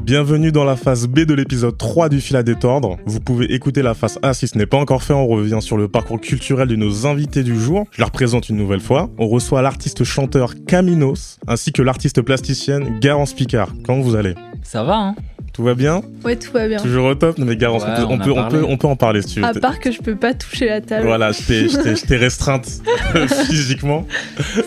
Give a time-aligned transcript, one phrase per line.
[0.00, 2.96] Bienvenue dans la phase B de l'épisode 3 du fil à détendre.
[3.04, 5.12] Vous pouvez écouter la phase A si ce n'est pas encore fait.
[5.12, 7.84] On revient sur le parcours culturel de nos invités du jour.
[7.90, 9.10] Je la représente une nouvelle fois.
[9.18, 13.74] On reçoit l'artiste chanteur Caminos ainsi que l'artiste plasticienne Garance Picard.
[13.84, 14.34] Comment vous allez?
[14.62, 15.16] Ça va, hein?
[15.54, 16.78] Tout va bien Ouais, tout va bien.
[16.80, 18.76] Toujours au top Mais Garance, Ouais, on, peut, on on a peut, on, peut, on
[18.76, 19.46] peut en parler si tu veux.
[19.46, 21.06] À part que je peux pas toucher la table.
[21.06, 22.66] Voilà, je t'ai- restreinte
[23.48, 24.04] physiquement.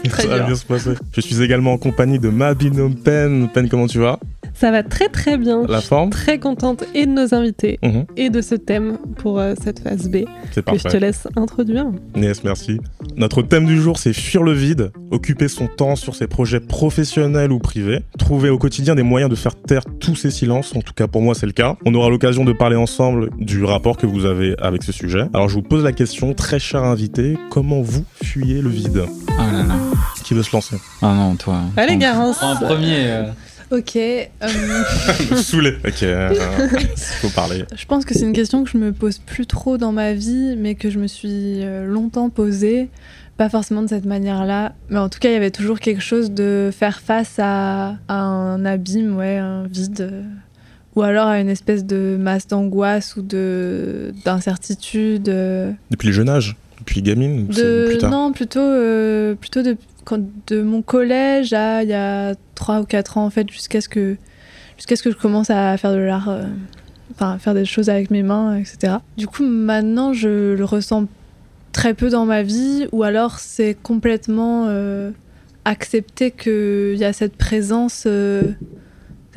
[0.10, 0.92] Très Ça va bien se passer.
[1.14, 3.50] Je suis également en compagnie de ma binôme Pen.
[3.54, 4.18] Pen, comment tu vas?
[4.60, 5.64] Ça va très très bien.
[5.70, 9.54] La forme Très contente et de nos invités Mhm, et de ce thème pour euh,
[9.64, 11.00] cette phase B C'est que je te parfait.
[11.00, 11.86] laisse introduire.
[12.16, 12.80] Yes, merci.
[13.18, 17.52] Notre thème du jour, c'est fuir le vide, occuper son temps sur ses projets professionnels
[17.52, 20.94] ou privés, trouver au quotidien des moyens de faire taire tous ces silences, en tout
[20.94, 21.76] cas pour moi c'est le cas.
[21.86, 25.26] On aura l'occasion de parler ensemble du rapport que vous avez avec ce sujet.
[25.34, 29.04] Alors je vous pose la question, très cher invité, comment vous fuyez le vide?
[29.38, 29.76] Ah là là.
[30.24, 30.78] Qui veut se lancer?
[31.02, 31.60] Ah non, toi.
[31.78, 32.42] Allez, Garance.
[32.42, 32.96] En premier.
[33.08, 33.24] euh,
[33.72, 33.96] Ok.
[33.98, 34.28] euh,
[35.36, 35.76] saoulez.
[35.86, 36.34] Ok, euh,
[36.96, 37.66] faut parler.
[37.76, 40.56] je pense que c'est une question que je me pose plus trop dans ma vie,
[40.58, 42.90] mais que je me suis euh, longtemps posée.
[43.36, 46.32] Pas forcément de cette manière-là, mais en tout cas, il y avait toujours quelque chose
[46.32, 50.02] de faire face à, à un abîme, ouais, un vide.
[50.02, 50.24] euh,
[50.96, 55.30] Ou alors à une espèce de masse d'angoisse ou de d'incertitude.
[55.30, 59.36] euh, Depuis le jeune âge Depuis gamine ou c'est De, plus tard non, plutôt, euh,
[59.36, 63.30] plutôt de, quand, de mon collège à il y a 3 ou 4 ans, en
[63.30, 64.16] fait, jusqu'à ce que,
[64.78, 66.44] jusqu'à ce que je commence à faire de l'art, euh,
[67.12, 68.98] enfin, faire des choses avec mes mains, etc.
[69.18, 71.06] Du coup, maintenant, je le ressens
[71.72, 75.12] très peu dans ma vie, ou alors c'est complètement euh,
[75.66, 78.08] accepter qu'il y a cette présence.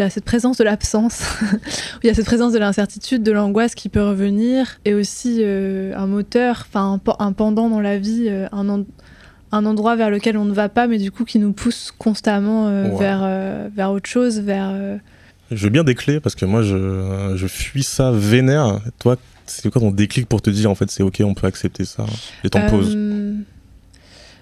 [0.01, 1.23] Il y a cette présence de l'absence,
[2.03, 5.93] il y a cette présence de l'incertitude, de l'angoisse qui peut revenir, et aussi euh,
[5.97, 8.85] un moteur, enfin un, pe- un pendant dans la vie, euh, un, en-
[9.53, 12.69] un endroit vers lequel on ne va pas, mais du coup qui nous pousse constamment
[12.69, 12.99] euh, Ouais.
[12.99, 14.71] vers, euh, vers autre chose, vers...
[14.73, 14.97] euh,
[15.51, 18.81] Je veux bien des clés parce que moi je, je fuis ça vénère.
[19.01, 19.17] Toi,
[19.47, 22.07] c'est quoi ton déclic pour te dire en fait c'est ok, on peut accepter ça
[22.45, 22.97] et t'en poses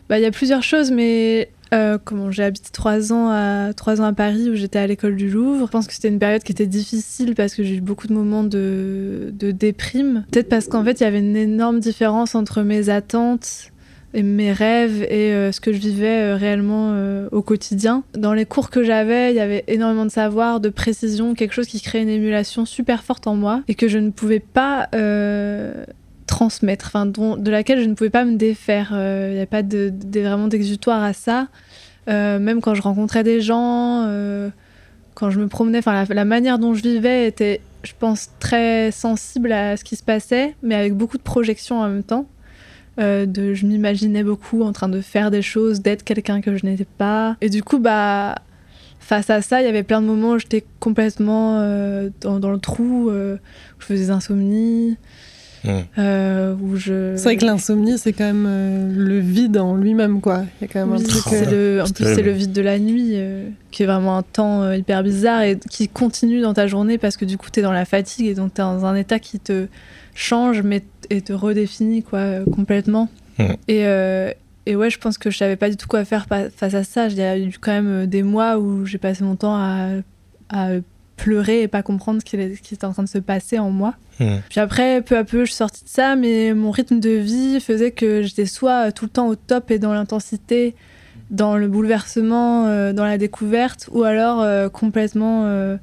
[0.09, 4.01] bah, Il y a plusieurs choses, mais euh, comment j'ai habité trois ans, à, trois
[4.01, 5.67] ans à Paris où j'étais à l'école du Louvre.
[5.67, 8.15] Je pense que c'était une période qui était difficile parce que j'ai eu beaucoup de
[8.15, 10.25] moments de, de déprime.
[10.31, 13.71] Peut-être parce qu'en fait, il y avait une énorme différence entre mes attentes
[14.15, 16.97] et mes rêves et euh, ce que je vivais euh, réellement
[17.31, 18.05] au quotidien.
[18.17, 21.67] Dans les cours que j'avais, il y avait énormément de savoir, de précision, quelque chose
[21.67, 24.89] qui créait une émulation super forte en moi et que je ne pouvais pas
[26.29, 28.91] transmettre, de laquelle je ne pouvais pas me défaire.
[28.93, 31.49] Euh, Il n'y avait pas de, vraiment d'exutoire à ça.
[32.09, 34.49] Euh, même quand je rencontrais des gens, euh,
[35.15, 39.53] quand je me promenais, enfin la, manière dont je vivais était, je pense, très sensible
[39.53, 42.27] à ce qui se passait, mais avec beaucoup de projections en même temps.
[42.99, 46.85] Euh, je m'imaginais beaucoup en train de faire des choses, d'être quelqu'un que je n'étais
[46.85, 47.37] pas.
[47.41, 48.37] Et du coup, bah,
[48.99, 52.59] face à ça, il y avait plein de moments où j'étais complètement euh, dans, le
[52.59, 54.97] trou, euh, où je faisais des insomnies.
[55.99, 57.15] Euh, où je...
[57.17, 60.45] C'est vrai que l'insomnie, c'est quand même euh, le vide en lui-même, quoi.
[60.61, 61.23] Il y a quand même Oui, un truc.
[61.29, 64.17] c'est euh, le, en plus, c'est le vide de la nuit, euh, qui est vraiment
[64.19, 67.49] un temps euh, hyper bizarre et qui continue dans ta journée parce que du coup,
[67.53, 69.67] tu es dans la fatigue et donc tu es dans un état qui te
[70.15, 73.09] change mais, et te redéfinit quoi, euh, complètement.
[73.39, 73.57] Mhm.
[73.69, 74.31] Et, euh,
[74.67, 76.85] et ouais, je pense que je savais pas du tout quoi faire pa- face à
[76.85, 77.07] ça.
[77.09, 79.91] Il y a eu quand même euh, des mois où j'ai passé mon temps à,
[80.51, 80.71] à
[81.19, 83.59] pleurer et pas comprendre ce qui, est- ce qui était en train de se passer
[83.59, 83.95] en moi.
[84.21, 84.37] Hmm.
[84.49, 87.61] Puis après, peu à peu, je suis sortie de ça, mais mon rythme de vie
[87.61, 90.75] faisait que j'étais soit euh, tout le temps au top et dans l'intensité,
[91.31, 95.77] dans le bouleversement, euh, dans la découverte, ou alors euh, complètement euh,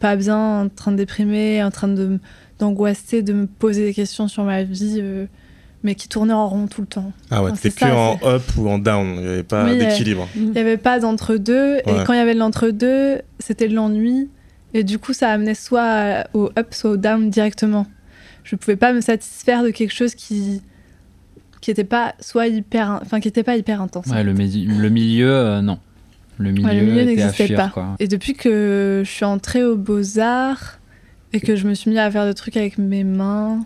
[0.00, 2.18] pas bien, en train de déprimer, en train de
[2.58, 5.02] d'angoisser, de me poser des questions sur ma vie,
[5.82, 7.12] mais qui tournait en rond tout le temps.
[7.30, 9.76] Ah ouais, Enfin, que ça, en up ou en down, il n'y avait pas Oui,
[9.76, 10.26] d'équilibre.
[10.34, 11.82] Il n'y avait pas d'entre-deux, Ouais.
[11.86, 14.30] et quand il y avait de l'entre-deux, c'était de l'ennui,
[14.76, 17.86] et du coup, ça amenait soit au up, soit au down directement.
[18.44, 20.62] Je pouvais pas me satisfaire de quelque chose qui
[21.60, 24.06] qui était pas soit hyper, enfin qui était pas hyper intense.
[24.06, 25.78] Ouais, le, milieu, euh, non.
[26.38, 27.70] Le milieu, n'existait pas.
[27.70, 27.96] quoi.
[27.98, 30.78] Et depuis que je suis entrée aux Beaux-Arts
[31.32, 33.64] et que je me suis mis à faire des trucs avec mes mains,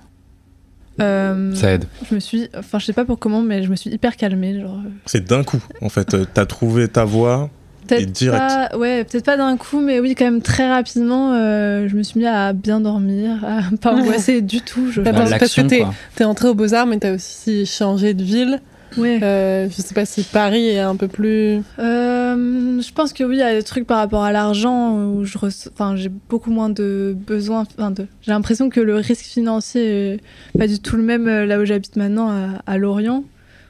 [1.01, 1.85] euh, Ça aide.
[2.09, 4.61] je me suis, enfin je sais pas pour comment, mais je me suis hyper calmée.
[4.61, 6.15] Genre, euh, C'est d'un coup, en fait.
[6.15, 7.51] euh, T'as trouvé ta voie.
[7.97, 8.39] Peut-être direct.
[8.39, 12.03] pas, ouais, peut-être pas d'un coup, mais oui, quand même très rapidement, euh, je me
[12.03, 14.91] suis mis à bien dormir, à pas angoisser du tout.
[14.91, 15.85] Je Ouais, parce que t'es-.
[16.15, 18.61] T'es entré aux Beaux-Arts, mais t'as aussi changé de ville.
[18.97, 19.23] ouais.
[19.23, 21.63] Euh, je sais pas si Paris est un peu plus.
[21.79, 25.25] Euh, je pense que oui, il y a des trucs par rapport à l'argent où
[25.25, 25.39] je
[25.73, 27.67] enfin, j'ai beaucoup moins de besoins.
[27.79, 28.07] Enfin, de...
[28.23, 31.65] J'ai l'impression que le risque financier est pas du tout le même euh, là où
[31.65, 33.25] j'habite maintenant, à, à Lorient,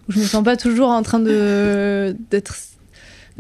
[0.09, 2.57] où je me sens pas toujours en train de d'être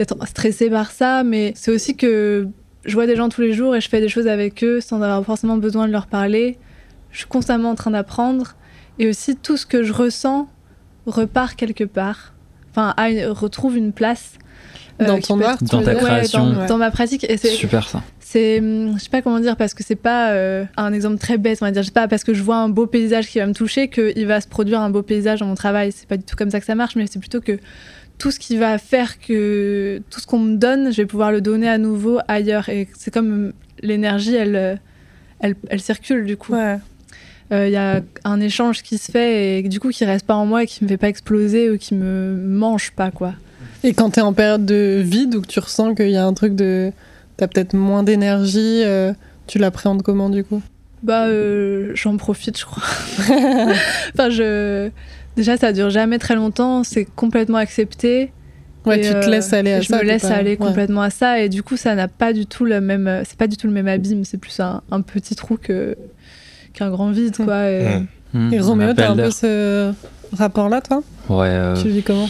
[0.00, 2.48] d'être stressée par ça, mais c'est aussi que
[2.86, 4.96] je vois des gens tous les jours et je fais des choses avec eux sans
[5.02, 6.58] avoir forcément besoin de leur parler.
[7.12, 8.54] Je suis constamment en train d'apprendre
[8.98, 10.48] et aussi tout ce que je ressens
[11.06, 12.32] repart quelque part,
[12.70, 14.32] enfin a une- retrouve une place
[15.02, 16.50] euh, Dans ton art, Dans ta ouais, création.
[16.52, 17.24] dans, dans ma pratique.
[17.28, 18.02] Et c'est Super ça.
[18.20, 21.36] c'est hum, je sais pas comment dire parce que c'est pas euh, un exemple très
[21.36, 23.38] bête on va dire je sais pas parce que je vois un beau paysage qui
[23.38, 26.16] va me toucher qu'il va se produire un beau paysage dans mon travail c'est pas
[26.16, 27.58] du tout comme ça que ça marche mais c'est plutôt que
[28.20, 31.40] tout ce qui va faire que tout ce qu'on me donne je vais pouvoir le
[31.40, 33.52] donner à nouveau ailleurs et c'est comme
[33.82, 34.76] l'énergie elle, euh,
[35.40, 36.78] elle elle circule du coup Ouais.
[37.52, 40.36] Euh, il y a un échange qui se fait et du coup qui reste pas
[40.36, 43.34] en moi et qui me fait pas exploser ou qui me mange pas quoi
[43.82, 46.34] Et quand t'es en période de vide ou que tu ressens qu'il y a un
[46.34, 46.92] truc de.
[47.36, 49.12] T'as peut-être moins d'énergie, euh,
[49.46, 50.62] tu l'appréhendes comment du coup?
[51.02, 52.82] Bah, euh, j'en profite, je crois.
[54.14, 54.90] enfin, je.
[55.40, 58.30] Déjà, ça dure jamais très longtemps, c'est complètement accepté.
[58.84, 59.96] Ouais, Et, tu te euh, laisses aller à ça.
[59.98, 60.56] Je me laisse pas- aller ouais.
[60.58, 63.22] complètement à ça, et du coup, ça n'a pas du tout le même.
[63.24, 65.96] C'est pas du tout le même abîme, c'est plus un, un petit trou que
[66.74, 67.44] qu'un grand vide, Hmm.
[67.46, 67.70] quoi.
[67.70, 68.06] et- Hmm.
[68.34, 69.92] Hmm, Et un Roméo, t'as un peu ce
[70.36, 71.02] rapport-là, toi?
[71.30, 72.28] Ouais, euh, Tu vis comment?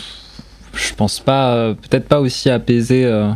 [0.72, 3.28] je pense pas, euh, peut-être pas aussi apaisé euh,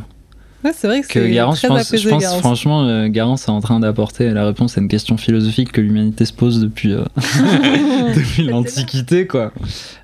[0.64, 1.56] Ouais, c'est vrai que, que Garance.
[1.56, 2.40] Je très pense, apaisé, je pense Garance.
[2.40, 6.24] franchement, euh, Garance est en train d'apporter la réponse à une question philosophique que l'humanité
[6.24, 7.04] se pose depuis, euh,
[8.16, 9.52] depuis l'Antiquité, quoi.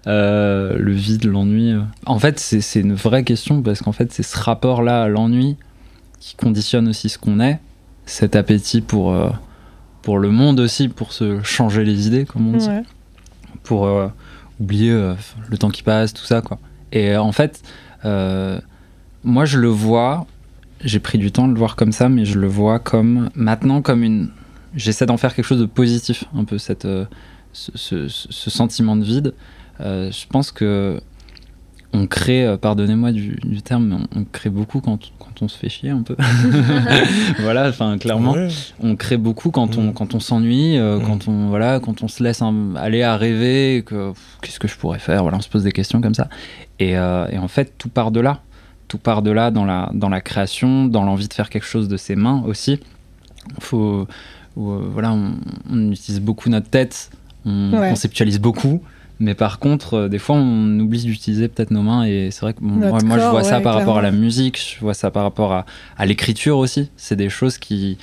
[0.07, 1.73] Euh, le vide, l'ennui.
[1.73, 1.81] euh.
[2.05, 5.57] En fait, c'est c'est une vraie question parce qu'en fait, c'est ce rapport-là à l'ennui
[6.21, 7.59] qui conditionne aussi ce qu'on est,
[8.05, 9.17] cet appétit pour,
[10.03, 12.83] pour le monde aussi, pour se changer les idées, comme on dit Ouais.
[13.62, 13.89] pour
[14.61, 14.91] oublier
[15.49, 16.59] le temps qui passe, tout ça, quoi.
[16.93, 17.62] Et en fait,
[18.05, 20.27] moi, je le vois,
[20.85, 23.82] j'ai pris du temps de le voir comme ça, mais je le vois comme, maintenant,
[23.82, 24.31] comme une...
[24.77, 27.05] J'essaie d'en faire quelque chose de positif, un peu, cette, euh,
[27.53, 29.35] ce, ce- ce sentiment de vide.
[29.81, 31.00] Euh, je pense que
[31.93, 35.49] on crée, euh, pardonnez-moi du, du terme, mais on, on crée beaucoup quand, quand on
[35.49, 36.15] se fait chier un peu.
[37.41, 38.49] voilà, enfin, clairement Ouais.
[38.81, 42.23] on crée beaucoup quand on quand on s'ennuie euh, quand on voilà quand on se
[42.23, 44.12] laisse un- aller à rêver que
[44.43, 45.23] qu'est-ce que je pourrais faire?
[45.23, 46.29] Voilà on se pose des questions comme ça
[46.79, 48.43] et, euh, et en fait tout part de là
[48.90, 51.87] tout part de là dans la dans la création dans l'envie de faire quelque chose
[51.88, 52.81] de ses mains aussi
[53.60, 54.06] faut
[54.58, 55.34] euh, voilà on,
[55.70, 57.10] on utilise beaucoup notre tête
[57.46, 57.88] on Ouais.
[57.90, 58.82] conceptualise beaucoup
[59.22, 62.54] mais par contre, euh, des fois, on oublie d'utiliser peut-être nos mains et c'est vrai
[62.54, 65.10] que bon, moi, moi, je vois ça par rapport à la musique, je vois ça
[65.10, 65.66] par rapport à,
[65.98, 66.88] à l'écriture aussi.
[66.96, 67.98] C'est des choses qui,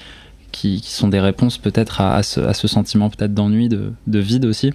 [0.52, 3.94] qui, qui sont des réponses peut-être à, à ce, à ce sentiment peut-être d'ennui, de,
[4.06, 4.74] de vide aussi.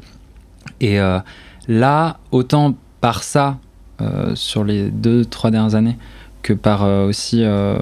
[0.81, 1.21] Et euh,
[1.69, 3.59] là, autant par ça,
[4.35, 5.97] sur les deux, trois dernières années,
[6.43, 7.79] que par euh, aussi euh,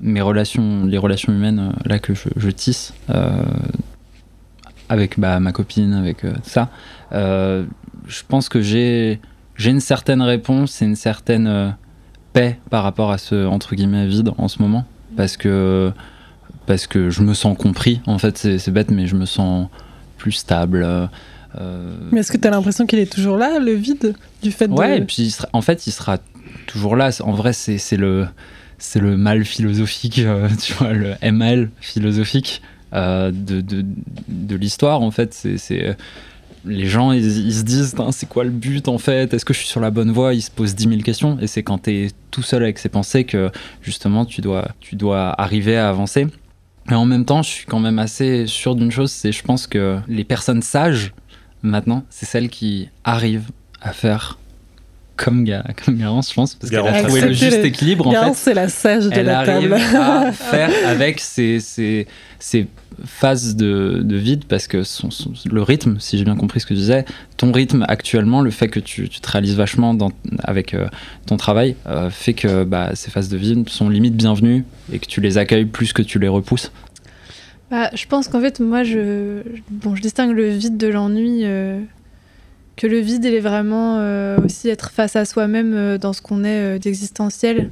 [0.00, 3.42] mes relations, les relations humaines euh, là que je, tisse euh,
[4.88, 6.68] avec bah, ma copine, avec euh, ça,
[7.12, 7.64] euh,
[8.06, 9.20] je pense que j'ai
[9.56, 11.70] j'ai une certaine réponse et une certaine euh,
[12.32, 14.84] paix par rapport à ce entre guillemets vide en ce moment.
[15.16, 15.92] Parce que
[16.66, 19.68] parce que je me sens compris en fait c'est bête mais je me sens
[20.18, 21.06] plus stable euh, euh,
[22.12, 25.00] Mais est-ce que t'as l'impression qu'il est toujours là, le vide Du fait Ouais, et
[25.00, 25.04] de.
[25.04, 26.18] puis il sera- en fait, il sera
[26.66, 27.10] toujours là.
[27.22, 28.26] En vrai, c'est le,
[28.78, 32.62] c'est le mal philosophique, euh, tu vois, le ML philosophique
[32.94, 33.84] euh, de, de,
[34.28, 35.34] de l'histoire, en fait.
[35.34, 35.94] C'est- euh,
[36.64, 39.32] Les gens, ils, ils se disent, c'est quoi le but en fait?
[39.32, 40.34] Est-ce que je suis sur la bonne voie?
[40.34, 41.38] Ils se posent 10 000 questions.
[41.40, 44.96] Et c'est quand tu es tout seul avec ces pensées que justement tu dois, tu
[44.96, 46.26] dois arriver à avancer.
[46.88, 49.66] Mais en même temps, je suis quand même assez sûr d'une chose, c'est je pense
[49.66, 51.12] que les personnes sages,
[51.62, 53.50] maintenant, c'est celles qui arrivent
[53.80, 54.38] à faire
[55.16, 58.38] comme, Ga- comme Garance, je pense, parce qu'elle a trouvé le juste équilibre, en Garance,
[58.38, 58.50] fait.
[58.50, 59.74] c'est la sage de Elle la arrive table.
[59.96, 62.06] à faire avec ces, ces,
[62.38, 62.68] ces
[63.04, 66.66] phases de, de vide, parce que son- son- le rythme, si j'ai bien compris ce
[66.66, 67.04] que tu disais,
[67.36, 70.12] ton rythme actuellement, le fait que tu, tu te réalises vachement dans-
[70.44, 70.86] avec euh,
[71.26, 75.06] ton travail, euh, fait que bah, ces phases de vide sont limite bienvenues et que
[75.06, 76.70] tu les accueilles plus que tu les repousses.
[77.70, 81.40] Bah, je pense qu'en fait, moi, je, bon, je distingue le vide de l'ennui.
[81.44, 81.80] euh,
[82.76, 86.22] que le vide, il est vraiment euh, aussi être face à soi-même euh, dans ce
[86.22, 87.70] qu'on est d'existentiel.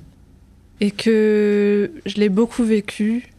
[0.80, 3.32] Et que je l'ai beaucoup vécu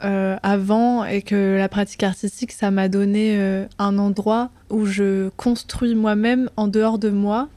[0.00, 3.36] avant et que la pratique artistique, ça m'a donné
[3.80, 7.48] un endroit où je construis moi-même en dehors de moi,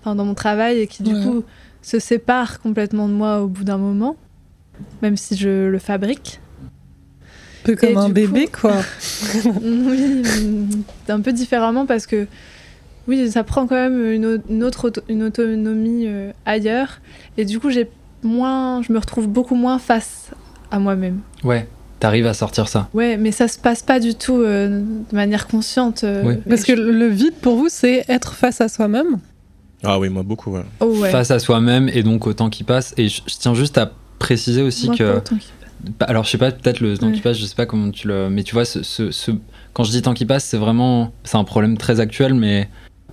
[0.00, 1.22] enfin dans mon travail, et qui du Ouais.
[1.22, 1.44] coup
[1.82, 4.16] se sépare complètement de moi au bout d'un moment,
[5.02, 6.40] même si je le fabrique.
[7.72, 8.74] Un peu comme Et un bébé, quoi.
[9.44, 10.68] Oui, mm,
[11.08, 12.26] un peu différemment parce que
[13.08, 17.00] oui, ça prend quand même une, au- une autre auto- une autonomie euh, ailleurs
[17.38, 17.88] et du coup j'ai
[18.22, 20.30] moins, je me retrouve beaucoup moins face
[20.70, 21.20] à moi-même.
[21.44, 21.68] Ouais.
[22.00, 22.88] t'arrives à sortir ça.
[22.94, 24.80] Ouais, mais ça se passe pas du tout euh,
[25.10, 26.02] de manière consciente.
[26.04, 26.34] euh, Oui.
[26.48, 29.18] Parce que le vide pour vous, c'est être face à soi-même.
[29.84, 30.64] Ah oui, moi beaucoup, ouais.
[30.80, 31.10] Oh, ouais.
[31.10, 32.92] Face à soi-même et donc au temps qui passe.
[32.96, 35.20] Et je, je tiens juste à préciser aussi Moi, que.
[36.00, 37.12] Alors, je sais pas, peut-être le temps Ouais.
[37.12, 38.28] qui passe, je sais pas comment tu le.
[38.30, 39.30] Mais tu vois, ce, ce- ce-
[39.72, 41.12] quand je dis temps qui passe, c'est vraiment.
[41.24, 42.68] C'est un problème très actuel, mais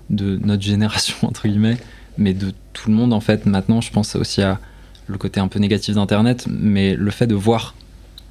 [0.09, 1.77] de notre génération, entre guillemets,
[2.17, 3.45] mais de tout le monde, en fait.
[3.45, 4.59] Maintenant, je pense aussi à
[5.07, 7.75] le côté un peu négatif d'Internet, mais le fait de voir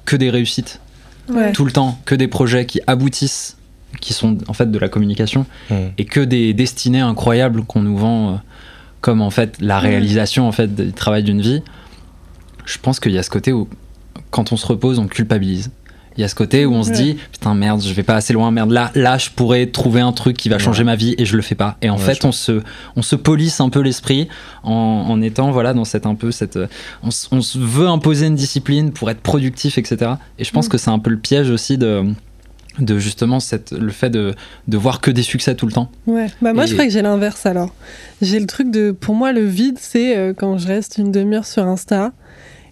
[0.05, 0.79] que des réussites
[1.29, 1.53] Ouais.
[1.53, 3.55] tout le temps, que des projets qui aboutissent,
[4.01, 5.89] qui sont en fait de la communication, Hmm.
[5.97, 8.35] et que des destinées incroyables qu'on nous vend euh,
[8.99, 11.61] comme en fait la réalisation en fait du travail d'une vie.
[12.65, 13.69] Je pense qu'il y a ce côté où
[14.33, 15.71] quand on se repose, on culpabilise.
[16.15, 18.33] Il y a ce côté où on se dit putain merde, je vais pas assez
[18.33, 20.85] loin, merde là, là je pourrais trouver un truc qui va changer Ouais.
[20.85, 21.75] ma vie et je le fais pas.
[21.81, 22.61] Et en Ouais, fait, on se,
[22.95, 24.27] on se polisse un peu l'esprit
[24.61, 26.59] en, en étant voilà dans cette un peu cette,
[27.01, 30.11] on, on se veut imposer une discipline pour être productif, etc.
[30.37, 30.69] Et je pense Mm.
[30.69, 32.03] que c'est un peu le piège aussi de,
[32.77, 34.35] de justement cette, le fait de,
[34.67, 35.89] de voir que des succès tout le temps.
[36.05, 37.73] Ouais, bah moi Et- je crois que j'ai l'inverse alors.
[38.21, 41.45] J'ai le truc de, pour moi le vide c'est euh, quand je reste une demi-heure
[41.47, 42.11] sur Insta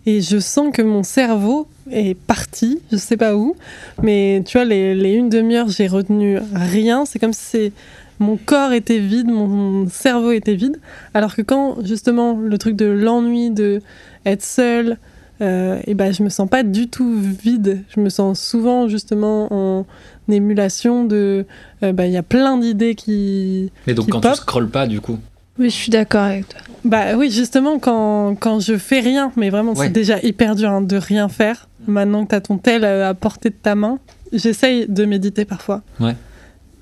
[0.06, 3.56] et je sens que mon cerveau est parti, je sais pas où,
[4.02, 7.72] mais tu vois les, les une demi-heure j'ai retenu rien, c'est comme si
[8.20, 10.80] mon corps était vide, mon cerveau était vide,
[11.14, 13.82] alors que quand justement le truc de l'ennui, de
[14.26, 14.98] être seul,
[15.42, 19.48] euh, et ben je me sens pas du tout vide, je me sens souvent justement
[19.52, 19.86] en
[20.30, 21.46] émulation de
[21.84, 23.72] euh, bah, il y a plein d'idées qui.
[23.88, 24.34] Mais donc Qui quand pop.
[24.34, 25.18] tu scrolles pas du coup.
[25.60, 26.60] Oui, je suis d'accord avec toi.
[26.86, 29.88] Bah oui, justement, quand, quand je fais rien, mais vraiment, Ouais.
[29.88, 31.68] c'est déjà hyper dur hein, de rien faire.
[31.88, 34.00] Maintenant que tu as ton tel euh, à portée de ta main,
[34.34, 35.82] j'essaye de méditer parfois.
[36.00, 36.16] Ouais.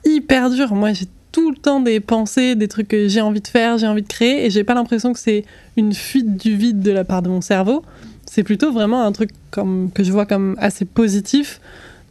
[0.05, 0.73] Hyper dur.
[0.75, 3.87] Moi, j'ai tout le temps des pensées, des trucs que j'ai envie de faire, j'ai
[3.87, 5.45] envie de créer, et j'ai pas l'impression que c'est
[5.77, 7.83] une fuite du vide de la part de mon cerveau.
[8.25, 11.59] C'est plutôt vraiment un truc comme, que je vois comme assez positif.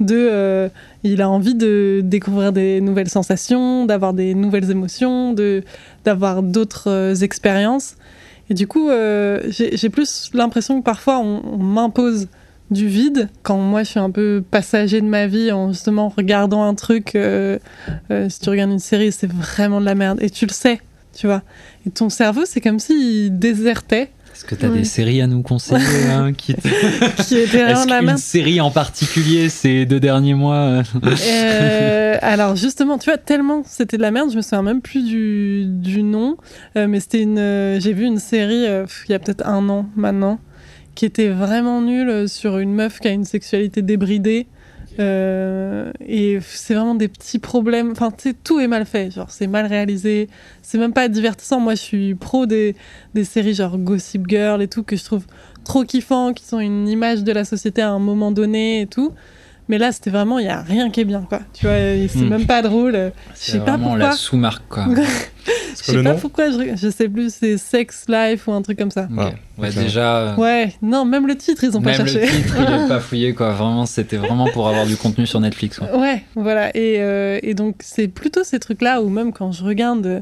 [0.00, 0.68] De, euh,
[1.02, 5.64] il a envie de découvrir des nouvelles sensations, d'avoir des nouvelles émotions, de
[6.04, 7.96] d'avoir d'autres euh, expériences.
[8.50, 12.28] Et du coup, euh, j'ai plus l'impression que parfois on, on m'impose
[12.70, 16.62] du vide quand moi je suis un peu passager de ma vie en justement regardant
[16.62, 17.08] un truc.
[17.08, 20.80] si tu regardes une série, c'est vraiment de la merde et tu le sais,
[21.14, 21.42] tu vois.
[21.86, 24.78] Et ton cerveau, c'est comme s'il désertait, Est-ce que tu as Ouais.
[24.78, 25.80] des séries à nous conseiller
[26.12, 28.18] hein, qui qui était vraiment Est-ce de la qu'une merde.
[28.18, 30.82] série en particulier ces deux derniers mois euh,
[31.26, 35.04] Euh, alors justement, tu vois, tellement c'était de la merde, je me souviens même plus
[35.04, 36.36] du, du nom,
[36.76, 39.86] Euh, mais c'était une, euh, j'ai vu une série il y a peut-être un an
[39.96, 40.38] maintenant,
[40.94, 44.46] qui était vraiment nulle sur une meuf qui a une sexualité débridée.
[44.98, 47.92] Euh, et c'est vraiment des petits problèmes.
[47.92, 49.10] Enfin, tu sais, tout est mal fait.
[49.10, 50.28] Genre, c'est mal réalisé.
[50.62, 51.60] C'est même pas divertissant.
[51.60, 52.74] Moi, je suis pro des,
[53.14, 55.24] des séries genre Gossip Girl et tout que je trouve
[55.64, 59.12] trop kiffant, qui sont une image de la société à un moment donné et tout.
[59.68, 61.40] Mais là, c'était vraiment, il y a rien qui est bien, quoi.
[61.52, 61.74] Tu vois,
[62.08, 62.28] c'est Hmm.
[62.28, 63.12] même pas drôle.
[63.34, 64.06] Je sais pas vraiment pourquoi.
[64.08, 64.86] la sous-marque quoi.
[65.80, 68.78] Je sais pas nom pourquoi, je, je sais plus, c'est Sex Life ou un truc
[68.78, 69.08] comme ça.
[69.58, 70.16] Ouais, déjà.
[70.18, 72.20] euh, Ouais, non, même le titre, ils ont pas Même cherché.
[72.20, 73.50] le titre, il est pas fouillé quoi.
[73.52, 75.78] Vraiment, c'était vraiment pour avoir du contenu sur Netflix.
[75.78, 75.96] quoi.
[75.96, 76.76] Ouais, voilà.
[76.76, 80.20] Et, euh, et donc, c'est plutôt ces trucs-là où même quand je regarde, euh,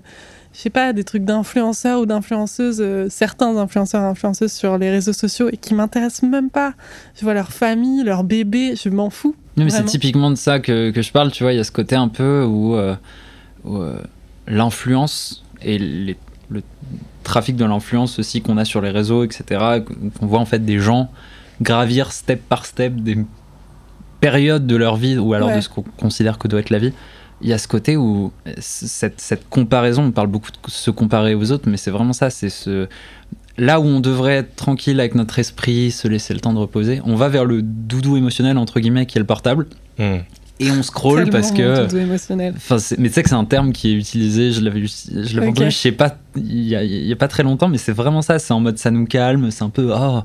[0.57, 4.91] je sais pas, des trucs d'influenceurs ou d'influenceuses, euh, certains influenceurs et influenceuses sur les
[4.91, 6.73] réseaux sociaux et qui m'intéressent même pas.
[7.15, 9.35] Je vois leur famille, leur bébé, je m'en fous.
[9.59, 11.65] Non, mais c'est typiquement de ça que, que je parle, tu vois, il y a
[11.65, 12.95] ce côté un peu où, euh,
[13.65, 13.99] où, euh,
[14.47, 16.17] l'influence et les-
[16.49, 16.63] le
[17.23, 19.83] trafic de l'influence aussi qu'on a sur les réseaux, etc.,
[20.19, 21.11] qu'on voit en fait des gens
[21.61, 23.19] gravir step par step des
[24.21, 25.57] périodes de leur vie ou alors Ouais.
[25.57, 26.93] de ce qu'on considère que doit être la vie.
[27.43, 30.91] Il y a ce côté où euh, cette, cette comparaison, on parle beaucoup de se
[30.91, 32.87] comparer aux autres, mais c'est vraiment ça, c'est ce...
[33.59, 37.01] Là où on devrait être tranquille avec notre esprit, se laisser le temps de reposer,
[37.05, 39.67] on va vers le doudou émotionnel, entre guillemets, qui est le portable,
[39.99, 40.19] Hmm.
[40.61, 41.83] et on scroll Tellement parce que...
[41.87, 42.55] doudou émotionnel.
[42.99, 45.55] Mais tu sais que c'est un terme qui est utilisé, je l'avais je l'avais Ok.
[45.57, 47.93] entendu, je sais pas, il y, a, il y a pas très longtemps, mais c'est
[47.93, 50.21] vraiment ça, c'est en mode ça nous calme, c'est un peu, oh,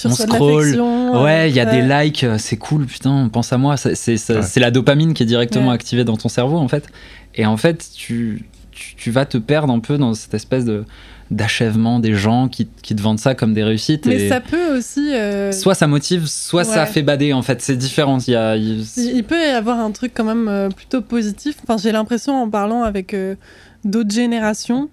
[0.00, 0.58] Tu On de scroll.
[0.60, 3.76] l'affection, ouais, il y a euh, des likes, euh, c'est cool, putain, pense à moi,
[3.76, 4.44] c'est Ouais.
[4.56, 5.74] la dopamine qui est directement Ouais.
[5.74, 6.86] activée dans ton cerveau en fait,
[7.34, 10.84] et en fait, tu, tu, tu vas te perdre un peu dans cette espèce de
[11.30, 14.04] d'achèvement des gens qui, qui te vendent ça comme des réussites.
[14.06, 15.14] Mais et ça peut aussi.
[15.14, 18.18] euh, Soit ça motive, soit ça fait bader en fait, c'est différent.
[18.26, 21.00] Il y a, il- Il il peut y avoir un truc quand même euh, plutôt
[21.02, 21.54] positif.
[21.62, 23.36] Enfin, j'ai l'impression en parlant avec euh,
[23.84, 24.88] d'autres générations,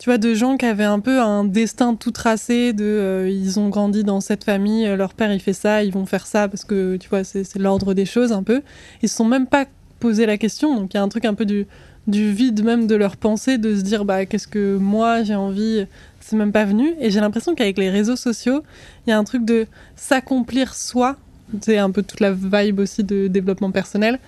[0.00, 3.60] tu vois, de gens qui avaient un peu un destin tout tracé, de euh, ils
[3.60, 6.48] ont grandi dans cette famille, euh, leur père il fait ça, ils vont faire ça
[6.48, 8.62] parce que tu vois, c'est l'ordre des choses un peu.
[9.02, 9.66] Ils se sont même pas
[10.00, 11.66] posé la question, donc il y a un truc un peu du,
[12.06, 15.86] du vide même de leur pensée, de se dire bah qu'est-ce que moi j'ai envie,
[16.18, 16.94] c'est même pas venu.
[16.98, 18.64] Et j'ai l'impression qu'avec les réseaux sociaux,
[19.06, 21.16] il y a un truc de s'accomplir soi
[21.60, 24.18] c'est un peu toute la vibe aussi de développement personnel,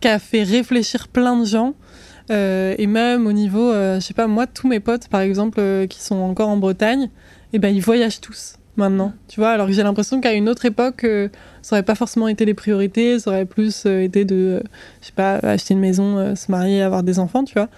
[0.00, 1.74] qui a fait réfléchir plein de gens.
[2.30, 5.58] Euh, et même au niveau, euh, je sais pas, moi, tous mes potes, par exemple,
[5.60, 7.10] euh, qui sont encore en Bretagne,
[7.52, 9.12] eh ben, ils voyagent tous maintenant.
[9.28, 11.04] Tu vois, alors que j'ai l'impression qu'à une autre époque,
[11.62, 14.60] ça aurait pas forcément été les priorités, ça aurait plus été de, euh,
[15.00, 17.68] je sais pas, acheter une maison, se marier, avoir des enfants, tu vois.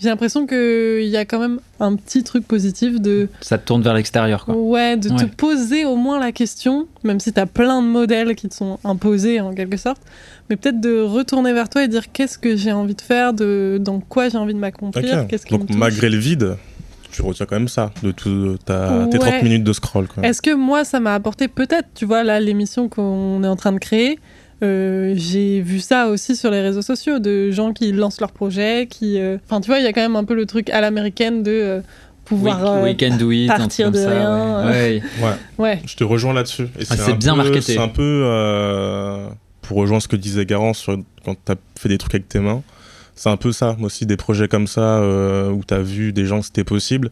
[0.00, 3.82] J'ai l'impression qu'il y a quand même un petit truc positif de, Ça te tourne
[3.82, 4.54] vers l'extérieur, quoi.
[4.54, 8.34] ouais, de te poser au moins la question, même si tu as plein de modèles
[8.36, 10.00] qui te sont imposés en quelque sorte,
[10.48, 13.78] mais peut-être de retourner vers toi et dire qu'est-ce que j'ai envie de faire, de,
[13.80, 15.28] dans quoi j'ai envie de m'accomplir, Ok.
[15.28, 16.56] qu'est-ce qui me Donc malgré le vide,
[17.10, 19.30] tu retiens quand même ça de tout ta, tes Ouais.
[19.30, 20.06] 30 minutes de scroll.
[20.22, 23.72] Est-ce que moi, ça m'a apporté peut-être, tu vois, là, l'émission qu'on est en train
[23.72, 24.18] de créer,
[24.62, 28.86] euh, j'ai vu ça aussi sur les réseaux sociaux, de gens qui lancent leurs projets,
[28.90, 29.18] qui...
[29.20, 31.42] euh, Enfin, tu vois, il y a quand même un peu le truc à l'américaine
[31.42, 31.80] de euh,
[32.24, 32.82] pouvoir...
[32.82, 34.72] we, euh, do it, partir comme de ça, rien, ouais.
[34.72, 35.02] Ouais.
[35.22, 36.64] Ouais, Ouais, je te rejoins là-dessus.
[36.78, 37.60] Et Ah, c'est bien peu- marketé.
[37.60, 39.28] C'est un peu euh,
[39.62, 42.40] pour rejoindre ce que disait Garance sur, quand tu as fait des trucs avec tes
[42.40, 42.62] mains.
[43.14, 46.12] C'est un peu ça, moi aussi, des projets comme ça euh, où tu as vu
[46.12, 47.10] des gens que c'était possible.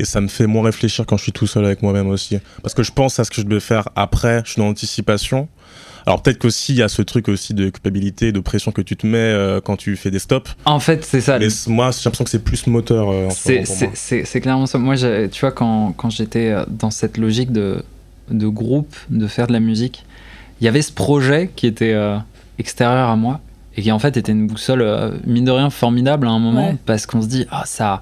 [0.00, 2.38] Et ça me fait moins réfléchir quand je suis tout seul avec moi-même aussi.
[2.62, 5.48] Parce que je pense à ce que je devais faire après, je suis dans l'anticipation.
[6.08, 8.96] Alors peut-être qu'aussi il y a ce truc aussi de culpabilité, de pression que tu
[8.96, 10.56] te mets euh, quand tu fais des stops.
[10.64, 11.38] En fait, c'est ça.
[11.38, 13.62] Mais moi, j'ai l'impression que c'est plus moteur euh, ce
[14.24, 14.78] C'est- clairement ça.
[14.78, 17.84] Moi, j'ai- tu vois, quand, quand j'étais euh, dans cette logique de,
[18.30, 20.06] de groupe, de faire de la musique,
[20.60, 22.16] il y avait ce projet qui était euh,
[22.58, 23.40] extérieur à moi
[23.76, 26.68] et qui en fait était une boussole, euh, mine de rien, formidable à un moment
[26.70, 26.76] Ouais.
[26.86, 28.00] parce qu'on se dit, ah, ça,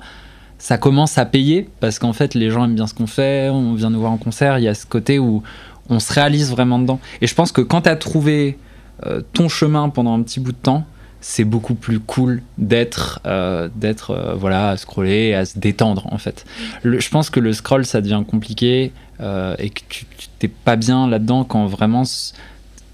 [0.58, 3.74] ça commence à payer parce qu'en fait, les gens aiment bien ce qu'on fait, on
[3.74, 5.42] vient nous voir en concert, il y a ce côté où
[5.88, 7.00] on se réalise vraiment dedans.
[7.20, 8.58] Et je pense que quand tu as trouvé
[9.06, 10.84] euh, ton chemin pendant un petit bout de temps,
[11.20, 16.18] c'est beaucoup plus cool d'être euh, d'être euh, voilà à scroller à se détendre en
[16.18, 16.44] fait
[16.82, 20.04] Le- je pense que le scroll ça devient compliqué euh, et que tu
[20.38, 22.04] t'es pas bien là-dedans quand vraiment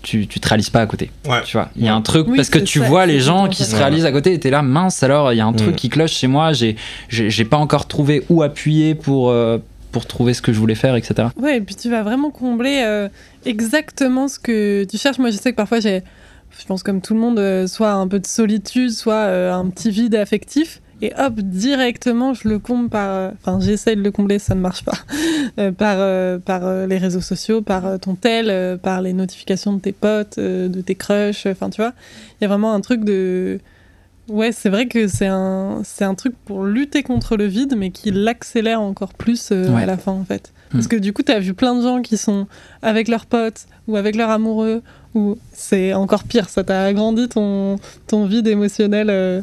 [0.03, 1.43] tu, tu te réalises pas à côté Ouais.
[1.45, 3.49] tu vois il y a un truc Oui, parce que tu ça, vois les gens
[3.49, 5.73] qui se réalisent à côté et t'es là mince alors il y a un truc
[5.75, 5.77] Mm.
[5.77, 6.77] qui cloche chez moi j'ai
[7.09, 9.59] j'ai j'ai pas encore trouvé où appuyer pour euh,
[9.93, 12.83] pour trouver ce que je voulais faire etc Ouais, et puis tu vas vraiment combler
[12.85, 13.09] euh,
[13.45, 15.19] exactement ce que tu cherches.
[15.19, 16.03] Moi, je sais que parfois j'ai,
[16.59, 19.69] je pense comme tout le monde, euh, soit un peu de solitude, soit euh, un
[19.69, 20.81] petit vide affectif.
[21.05, 23.33] Et hop, directement, je le comble par.
[23.33, 24.99] Enfin, j'essaie de le combler, ça ne marche pas.
[25.77, 30.81] Par par les réseaux sociaux, par ton tel, par les notifications de tes potes, de
[30.81, 31.47] tes crushs.
[31.47, 31.93] Enfin, tu vois,
[32.41, 33.59] il y a vraiment un truc de.
[34.29, 37.91] Ouais, c'est vrai que c'est un, c'est un truc pour lutter contre le vide, mais
[37.91, 39.83] qui l'accélère encore plus euh, Ouais.
[39.83, 40.53] à la fin, en fait.
[40.71, 40.89] Parce Mm.
[40.89, 42.47] que du coup, tu as vu plein de gens qui sont
[42.83, 44.83] avec leurs potes ou avec leur amoureux,
[45.15, 49.43] ou c'est encore pire, ça t'a agrandi ton, ton vide émotionnel euh,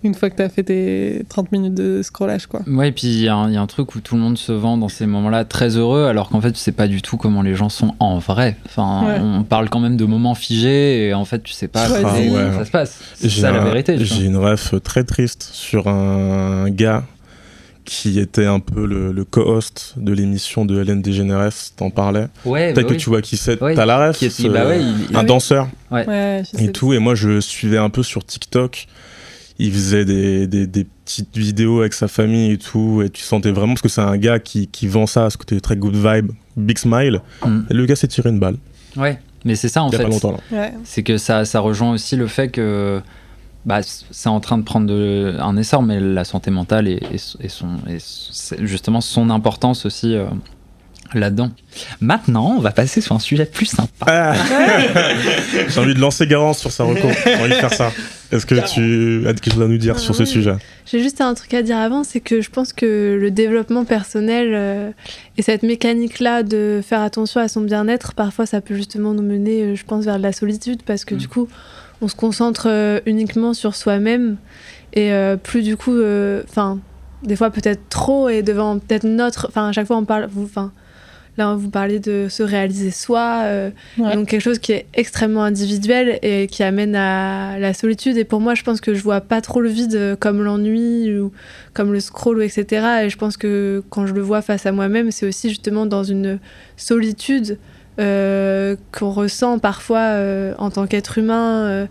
[0.04, 2.60] une fois que tu as fait tes 30 minutes de scrollage, quoi.
[2.66, 4.20] Ouais, et puis il y, a un il y a un truc où tout le
[4.20, 7.02] monde se vend dans ces moments-là très heureux, alors qu'en fait, tu sais pas du
[7.02, 8.56] tout comment les gens sont en vrai.
[8.66, 9.16] Enfin, Ouais.
[9.20, 12.18] on parle quand même de moments figés, et en fait, tu sais pas comment Ah
[12.18, 12.52] ouais.
[12.58, 12.98] ça se passe.
[13.14, 13.96] C'est ça la vérité.
[13.98, 17.04] J'ai une ref très triste sur un gars
[17.84, 22.26] qui était un peu le, le co-host de l'émission de Hélène DeGeneres, t'en parlais.
[22.44, 23.00] Ouais, Peut-être bah que oui.
[23.00, 23.60] tu vois qui c'est.
[23.60, 23.74] Ouais.
[23.74, 25.26] T'as la ref Qui est- ce- bah ouais, il- Un Oui.
[25.26, 26.64] danseur Ouais, je sais.
[26.66, 26.92] et tout.
[26.92, 28.86] Et moi, je suivais un peu sur TikTok.
[29.62, 33.02] Il faisait des, des, des petites vidéos avec sa famille et tout.
[33.04, 35.60] Et tu sentais vraiment, parce que c'est un gars qui, qui vend ça, ce côté
[35.60, 37.20] très good vibe, big smile.
[37.44, 37.60] Mm.
[37.70, 38.56] Et le gars s'est tiré une balle,
[38.96, 40.02] Ouais, mais c'est ça en il fait.
[40.02, 40.32] pas longtemps.
[40.50, 40.58] Là.
[40.58, 40.72] Ouais.
[40.84, 43.00] C'est que ça, ça rejoint aussi le fait que
[43.66, 47.44] bah, c'est en train de prendre de- un essor, mais la santé mentale et, et,
[47.44, 47.98] et son, et
[48.66, 50.24] justement son importance aussi euh,
[51.12, 51.50] là-dedans.
[52.00, 54.06] Maintenant, on va passer sur un sujet plus sympa.
[54.06, 54.34] Ah
[55.68, 57.08] J'ai envie de lancer Garance sur sa reco.
[57.24, 57.92] J'ai envie de faire ça.
[58.32, 60.26] Est-ce que tu as quelque chose à nous dire Ah sur ce ouais.
[60.26, 60.54] sujet
[60.86, 64.52] J'ai juste un truc à dire avant, c'est que je pense que le développement personnel
[64.54, 64.90] euh,
[65.36, 69.62] et cette mécanique-là de faire attention à son bien-être, parfois ça peut justement nous mener,
[69.62, 71.18] euh, je pense, vers de la solitude parce que Mm.
[71.18, 71.48] du coup,
[72.02, 74.36] on se concentre euh, uniquement sur soi-même
[74.92, 75.98] et euh, plus du coup,
[76.48, 76.78] enfin,
[77.24, 80.44] des fois peut-être trop et devant peut-être notre, enfin, à chaque fois on parle, vous,
[80.44, 80.72] enfin,
[81.40, 83.42] là vous parlez de se réaliser soi.
[83.44, 84.14] euh, Ouais.
[84.14, 88.16] donc quelque chose qui est extrêmement individuel et qui amène à la solitude.
[88.16, 91.18] Et pour moi, je pense que je vois pas trop le vide euh, comme l'ennui
[91.18, 91.32] ou
[91.74, 92.64] comme le scroll, ou etc.
[93.04, 96.04] Et je pense que quand je le vois face à moi-même, c'est aussi justement dans
[96.04, 96.38] une
[96.76, 97.58] solitude
[97.98, 101.86] euh, qu'on ressent parfois euh, en tant qu'être humain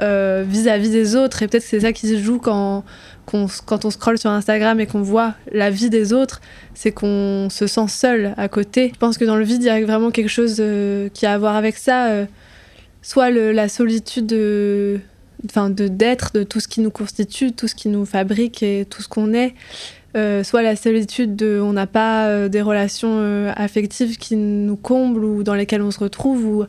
[0.00, 1.42] vis-à-vis des autres.
[1.42, 2.84] Et peut-être que c'est ça qui se joue quand,
[3.26, 6.40] quand on scrolle sur Instagram et qu'on voit la vie des autres,
[6.74, 8.90] c'est qu'on se sent seul à côté.
[8.94, 11.32] Je pense que dans le vide, il y a vraiment quelque chose euh, qui a
[11.34, 12.08] à voir avec ça.
[12.10, 12.26] euh,
[13.02, 15.00] soit la solitude de,
[15.46, 18.86] enfin, de d'être, de tout ce qui nous constitue, tout ce qui nous fabrique et
[18.88, 19.54] tout ce qu'on est.
[20.16, 24.76] euh, soit la solitude de on n'a pas euh, des relations euh, affectives qui nous
[24.76, 26.64] comblent ou dans lesquelles on se retrouve ou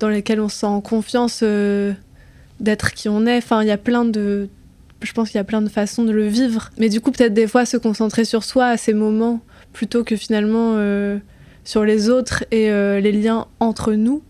[0.00, 1.92] dans lesquels on se sent en confiance euh,
[2.60, 3.38] d'être qui on est.
[3.38, 4.48] Enfin, il y a plein de.
[5.02, 6.70] Je pense qu'il y a plein de façons de le vivre.
[6.78, 9.40] Mais du coup, peut-être des fois se concentrer sur soi à ces moments
[9.72, 11.18] plutôt que finalement euh,
[11.64, 14.22] sur les autres et euh, les liens entre nous.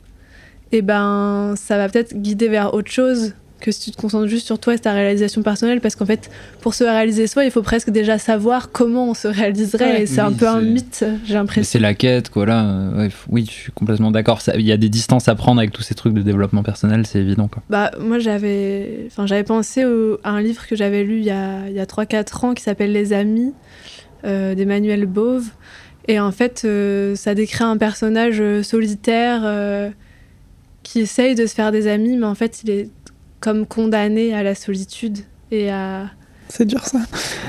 [0.72, 4.46] Et ben, ça va peut-être guider vers autre chose que si tu te concentres juste
[4.46, 7.62] sur toi et ta réalisation personnelle, parce qu'en fait, pour se réaliser soi, il faut
[7.62, 10.02] presque déjà savoir comment on se réaliserait, Ouais.
[10.02, 11.64] et c'est Oui, un peu un mythe, j'ai l'impression.
[11.64, 12.46] C'est la quête, quoi.
[12.46, 14.40] Là, ouais, oui, je suis complètement d'accord.
[14.54, 17.18] Il y a des distances à prendre avec tous ces trucs de développement personnel, c'est
[17.20, 17.62] évident, quoi.
[17.68, 21.30] Bah, moi, j'avais enfin, j'avais pensé au- à un livre que j'avais lu il y
[21.30, 23.52] a, il y a 3-4 ans qui s'appelle Les Amis
[24.24, 25.46] euh, d'Emmanuel Bove.
[26.06, 29.90] Et en fait, euh, ça décrit un personnage euh, solitaire euh,
[30.82, 32.88] qui essaye de se faire des amis, mais en fait, il est
[33.40, 35.18] comme condamné à la solitude
[35.50, 36.10] et à.
[36.48, 37.00] C'est dur ça.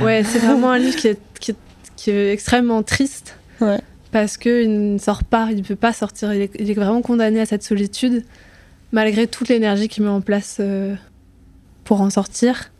[0.02, 1.58] Ouais, c'est vraiment un livre qui est, qui est,
[1.96, 3.38] qui est extrêmement triste.
[3.62, 3.80] Ouais.
[4.12, 6.34] Parce qu'il ne sort pas, il ne peut pas sortir.
[6.34, 8.24] Il est, il est vraiment condamné à cette solitude,
[8.92, 10.96] malgré toute l'énergie qu'il met en place euh,
[11.84, 12.72] pour en sortir.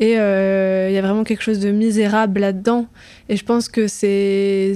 [0.00, 2.86] Et euh, il y a vraiment quelque chose de misérable là-dedans.
[3.28, 4.72] Et je pense que c'est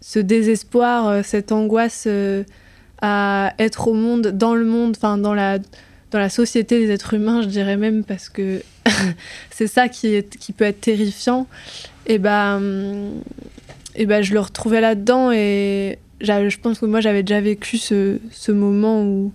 [0.00, 2.44] ce désespoir, euh, cette angoisse euh,
[3.02, 5.58] à être au monde, dans le monde, enfin dans la,
[6.14, 8.62] dans la société des êtres humains, je dirais même, parce que
[9.50, 10.22] c'est ça qui,
[10.56, 11.48] peut être terrifiant.
[12.06, 13.10] Et ben,
[13.96, 18.20] et ben, je le retrouvais là-dedans et je pense que moi j'avais déjà vécu ce,
[18.52, 19.32] moment où,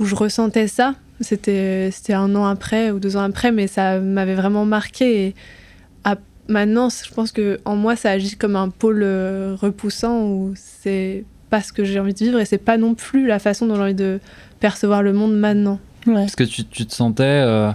[0.00, 0.96] je ressentais ça.
[1.20, 5.26] C'était un an après ou deux ans après, mais ça m'avait vraiment marqué.
[5.26, 5.34] Et
[6.48, 11.24] maintenant, je pense que en moi ça agit comme un pôle euh, repoussant où c'est
[11.48, 13.76] pas ce que j'ai envie de vivre et c'est pas non plus la façon dont
[13.76, 14.18] j'ai envie de
[14.58, 15.78] percevoir le monde maintenant.
[16.06, 16.14] Ouais.
[16.14, 17.70] Parce que tu, tu te sentais euh,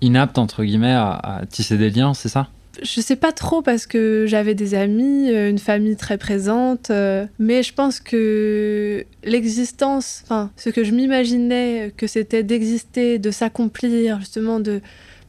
[0.00, 2.48] inapte, entre guillemets, à, à tisser des liens, c'est ça?
[2.82, 7.26] Je sais pas trop parce que j'avais des amis, euh, une famille très présente, euh,
[7.38, 14.20] mais je pense que l'existence, enfin, ce que je m'imaginais que c'était d'exister, de s'accomplir,
[14.20, 14.80] justement, de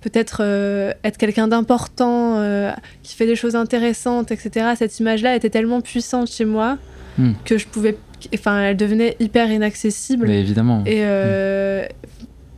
[0.02, 2.72] peut-être euh, être quelqu'un d'important, euh,
[3.04, 4.68] qui fait des choses intéressantes, etc.
[4.78, 6.78] Cette image-là était tellement puissante chez moi
[7.18, 7.34] Hmm.
[7.44, 7.98] que je pouvais,
[8.34, 10.28] enfin, elle devenait hyper inaccessible.
[10.28, 10.82] Mais évidemment.
[10.86, 11.86] Et, euh,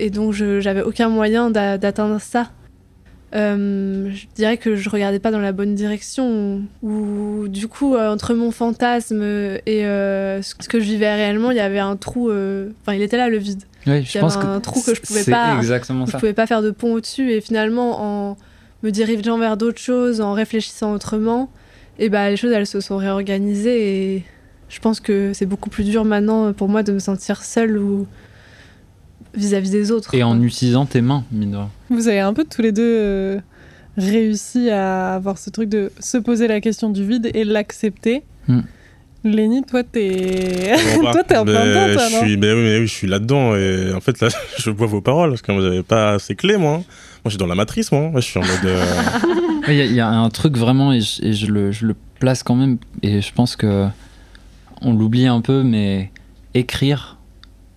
[0.06, 2.52] et donc, j'avais aucun moyen d'a- d'atteindre ça.
[3.36, 6.62] Euh, je dirais que je regardais pas dans la bonne direction.
[6.84, 11.58] Ou du coup, euh, entre mon fantasme et euh, ce que je vivais réellement, il
[11.58, 12.30] y avait un trou.
[12.30, 13.63] Enfin, il était là le vide.
[13.88, 16.06] Oui, je il y pense avait que un trou que je pouvais pas- exactement où
[16.06, 16.20] Je ça.
[16.20, 17.32] pouvais pas faire de pont au-dessus.
[17.32, 18.38] Et finalement, en
[18.84, 21.50] me dirigeant vers d'autres choses, en réfléchissant autrement,
[21.98, 24.13] et ben les choses elles se sont réorganisées.
[24.16, 24.24] Et
[24.70, 28.06] je pense que c'est beaucoup plus dur maintenant pour moi de me sentir seule ou
[29.36, 30.13] vis-à-vis des autres.
[30.15, 31.69] Et en utilisant tes mains, mine de rien.
[31.89, 33.39] Vous avez un peu tous les deux euh,
[33.98, 38.24] réussi à avoir ce truc de se poser la question du vide et l'accepter.
[39.26, 40.74] Léni, toi, t'es.
[40.98, 42.88] Bon, bah, toi, t'es en plein dedans, toi, je non suis, mais oui, mais oui,
[42.88, 43.56] je suis là-dedans.
[43.56, 44.28] Et en fait, là,
[44.60, 46.72] je vois vos paroles parce que vous n'avez pas assez clé, moi.
[46.80, 46.84] Moi,
[47.26, 48.10] je suis dans la matrice, moi.
[48.10, 48.65] Moi, je suis en mode.
[48.65, 48.86] euh,
[49.69, 51.86] Il y, a- il y a un truc vraiment, et, je, et je le, je
[51.86, 53.88] le place quand même, et je pense que
[54.82, 56.12] on l'oublie un peu, mais
[56.54, 57.17] écrire,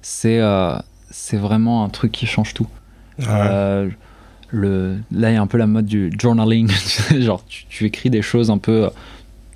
[0.03, 0.75] c'est euh,
[1.19, 2.67] c'est vraiment un truc qui change tout.
[3.19, 3.25] ouais.
[3.29, 3.89] Euh,
[4.51, 6.71] le, là, il y a un peu la mode du journaling.
[7.19, 8.85] Genre, tu, tu écris des choses un peu.
[8.85, 8.91] euh,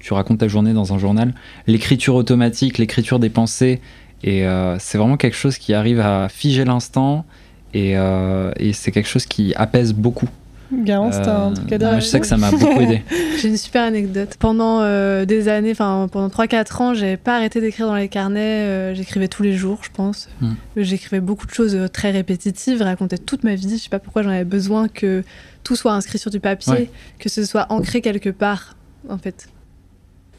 [0.01, 1.33] Tu racontes ta journée dans un journal.
[1.67, 3.81] L'écriture automatique, l'écriture des pensées.
[4.25, 7.25] Et euh, c'est vraiment quelque chose qui arrive à figer l'instant.
[7.73, 10.29] Et, et c'est quelque chose qui apaise beaucoup.
[10.73, 13.03] Garance, t'as un Euh, truc à dire moi, je sais que ça m'a beaucoup aidé.
[13.41, 14.37] J'ai une super anecdote.
[14.39, 18.41] Pendant euh, des années, enfin pendant 3-4 ans, j'ai pas arrêté d'écrire dans les carnets.
[18.67, 20.29] euh, J'écrivais tous les jours, je pense.
[20.41, 20.53] Hmm.
[20.77, 23.77] J'écrivais beaucoup de choses euh, très répétitives, racontais toute ma vie.
[23.79, 25.25] Je sais pas pourquoi j'en avais besoin que
[25.65, 26.91] tout soit inscrit sur du papier, Ouais.
[27.19, 28.77] que ce soit ancré quelque part,
[29.09, 29.49] en fait.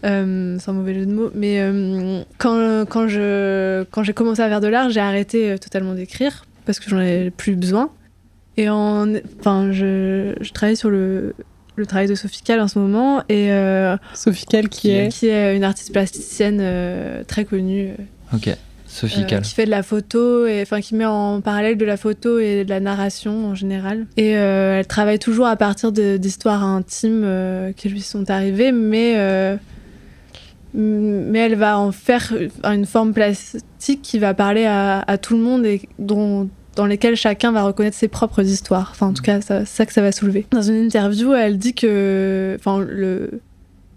[0.04, 1.30] Euh, sans mauvais jeu de mots.
[1.36, 5.58] Mais euh, quand, quand je- quand j'ai commencé à faire de l'art, j'ai arrêté euh,
[5.58, 7.90] totalement d'écrire parce que j'en avais plus besoin.
[8.58, 9.08] Et en,
[9.40, 11.34] enfin, je, je travaille sur le,
[11.78, 15.08] le travail de Sophie Calle en ce moment et euh, Sophie Cal qui est.
[15.10, 18.50] qui est une artiste plasticienne euh, très connue euh, Ok,
[18.88, 19.42] Sophie euh, Cal.
[19.42, 22.66] qui fait de la photo et enfin qui met en parallèle de la photo et
[22.66, 24.06] de la narration en général.
[24.18, 29.14] Et euh, elle travaille toujours à partir d'histoires intimes euh, qui lui sont arrivées, mais
[29.18, 29.56] euh,
[30.74, 32.34] mais elle va en faire
[32.64, 37.16] une forme plastique qui va parler à, à tout le monde et dont dans lesquelles
[37.16, 38.90] chacun va reconnaître ses propres histoires.
[38.92, 40.46] Enfin, en tout cas, ça- c'est ça que ça va soulever.
[40.52, 43.42] Dans une interview, elle dit que, enfin, le,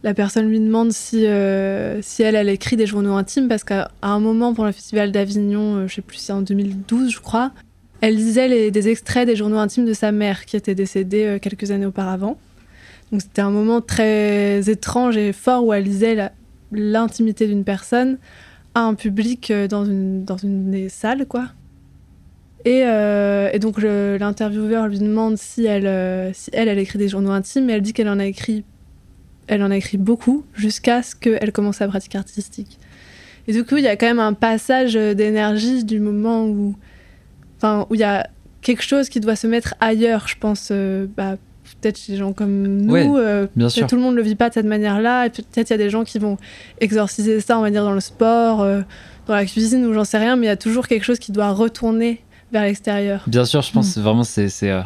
[0.02, 3.90] la personne lui demande si, euh, si elle, elle écrit des journaux intimes, parce qu'à
[4.02, 7.52] un moment, pour le festival d'Avignon, euh, je sais plus, c'est en 2012, je crois,
[8.00, 11.38] elle lisait les- des extraits des journaux intimes de sa mère, qui était décédée euh,
[11.38, 12.36] quelques années auparavant.
[13.12, 16.30] Donc c'était un moment très étrange et fort où elle lisait
[16.72, 18.18] l'intimité d'une personne
[18.74, 21.46] à un public euh, dans une, dans une des salles, quoi.
[22.64, 27.08] Et, euh, et donc l'intervieweur lui demande si elle, euh, si elle, elle écrit des
[27.08, 28.64] journaux intimes, et elle dit qu'elle en a écrit,
[29.48, 32.78] elle en a écrit beaucoup jusqu'à ce qu'elle commence sa pratique artistique.
[33.46, 36.74] Et du coup, il y a quand même un passage d'énergie du moment où,
[37.58, 38.26] enfin, où il y a
[38.62, 40.68] quelque chose qui doit se mettre ailleurs, je pense.
[40.70, 41.36] euh, bah,
[41.82, 43.86] peut-être chez des gens comme nous, Ouais, euh, bien sûr.
[43.86, 45.90] tout le monde le vit pas de cette manière-là, et peut-être il y a des
[45.90, 46.38] gens qui vont
[46.80, 48.80] exorciser ça, on va dire, dans le sport, euh,
[49.26, 51.30] dans la cuisine, ou j'en sais rien, mais il y a toujours quelque chose qui
[51.32, 52.22] doit retourner
[52.54, 53.22] vers l'extérieur.
[53.26, 54.00] Bien sûr, je pense Mm.
[54.00, 54.80] vraiment c'est euh,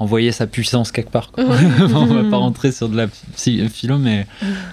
[0.00, 1.30] envoyer sa puissance quelque part.
[1.30, 1.44] quoi.
[1.94, 3.06] On va pas rentrer sur de la
[3.68, 4.26] philo, mais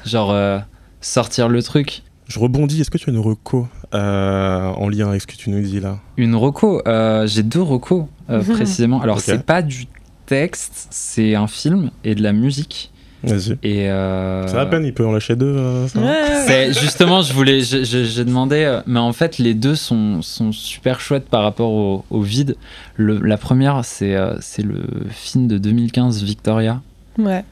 [0.05, 0.57] genre euh,
[1.01, 2.01] sortir le truc.
[2.27, 5.49] Je rebondis, est-ce que tu as une reco euh, en lien avec ce que tu
[5.49, 5.99] nous dis là?
[6.17, 8.05] Une reco, euh, j'ai deux recos
[8.49, 9.01] précisément.
[9.01, 9.85] Alors c'est pas du
[10.25, 12.91] texte, c'est un film et de la musique.
[13.23, 13.57] Vas-y.
[13.63, 15.45] Et euh, C'est à peine, il peut en lâcher deux.
[15.57, 16.05] euh, ça va
[16.47, 20.21] Ouais, justement, je voulais, je- je- j'ai demandé, euh, mais en fait, les deux sont,
[20.21, 22.55] sont super chouettes par rapport au, au vide.
[22.95, 26.81] Le, la première, c'est c'est le film de 2015, Victoria.
[27.17, 27.43] Ouais.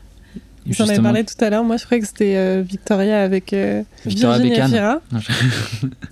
[0.67, 1.63] J'en avais parlé tout à l'heure.
[1.63, 5.21] Moi, je croyais que c'était euh, Victoria avec euh, Victoria Virginia Beckham.
[5.21, 5.32] Fira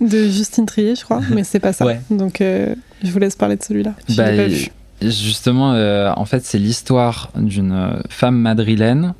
[0.00, 1.84] de Justine Trier, je crois, mais c'est pas ça.
[1.86, 2.00] Ouais.
[2.10, 3.94] Donc, euh, je vous laisse parler de celui-là.
[4.16, 4.30] Bah.
[5.02, 9.14] Justement, euh, en fait, c'est l'histoire d'une femme madrilène,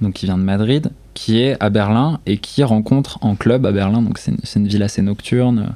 [0.00, 3.72] donc qui vient de Madrid, qui est à Berlin et qui rencontre en club à
[3.72, 5.72] Berlin, donc c'est une, ville assez nocturne, euh,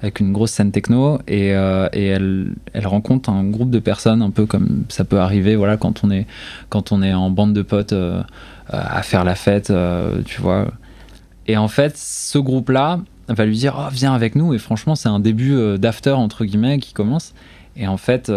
[0.00, 4.44] avec une grosse scène techno, et, euh, elle, rencontre un groupe de personnes, un peu
[4.44, 6.26] comme ça peut arriver, voilà, quand on est,
[6.68, 8.22] quand on est en bande de potes euh,
[8.68, 9.72] à faire la fête,
[10.24, 10.66] tu vois.
[11.46, 15.08] Et en fait, ce groupe-là va lui dire, oh, viens avec nous, et franchement, c'est
[15.08, 17.34] un début d'after, entre guillemets, qui commence.
[17.76, 18.32] Et en fait,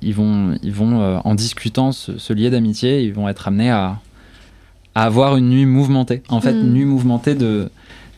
[0.00, 3.98] ils vont, ils vont en discutant se, se lier d'amitié, ils vont être amenés à,
[4.96, 6.22] à avoir une nuit mouvementée.
[6.28, 6.60] En fait, Mm.
[6.60, 7.70] une nuit mouvementée de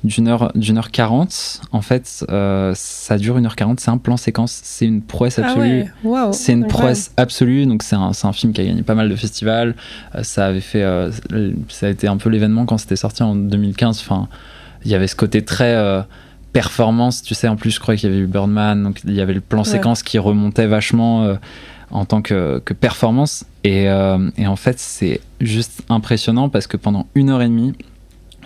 [0.04, 1.60] d'une heure d'une heure quarante.
[1.72, 3.80] En fait, euh, ça dure une heure quarante.
[3.80, 4.60] C'est un plan séquence.
[4.62, 5.86] C'est une prouesse Ah absolue.
[6.04, 6.20] ouais.
[6.30, 9.16] C'est une prouesse absolue, donc c'est un, un film qui a gagné pas mal de
[9.16, 9.74] festivals.
[10.14, 11.10] Euh, ça avait fait, euh,
[11.68, 13.98] ça a été un peu l'événement quand c'était sorti en 2015.
[14.00, 14.28] Enfin,
[14.84, 15.74] il y avait ce côté très
[16.52, 17.48] performance, tu sais.
[17.48, 19.62] En plus, je crois qu'il y avait eu Birdman, donc il y avait le plan
[19.62, 19.68] Ouais.
[19.68, 21.36] séquence qui remontait vachement
[21.90, 23.44] en tant que, que performance.
[23.64, 27.74] Et, euh, et en fait, c'est juste impressionnant parce que pendant une heure et demie,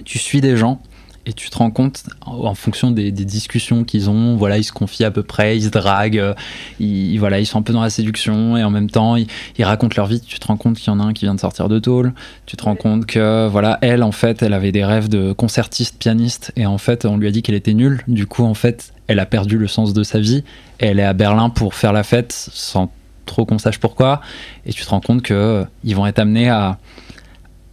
[0.04, 0.80] tu suis des gens
[1.26, 5.04] et tu te rends compte en fonction des, discussions qu'ils ont voilà ils se confient
[5.04, 6.34] à peu près ils se draguent euh,
[6.80, 9.64] ils, voilà ils sont un peu dans la séduction et en même temps ils, ils
[9.64, 10.20] racontent leur vie.
[10.20, 12.12] Tu te rends compte qu'il y en a un qui vient de sortir de tôle.
[12.46, 15.96] Tu te rends compte que voilà elle en fait elle avait des rêves de concertiste
[15.98, 18.02] pianiste et en fait on lui a dit qu'elle était nulle.
[18.08, 20.42] Du coup en fait elle a perdu le sens de sa vie.
[20.78, 22.90] Elle est à Berlin pour faire la fête sans
[23.26, 24.20] trop qu'on sache pourquoi.
[24.66, 26.78] Et tu te rends compte que euh, ils vont être amenés à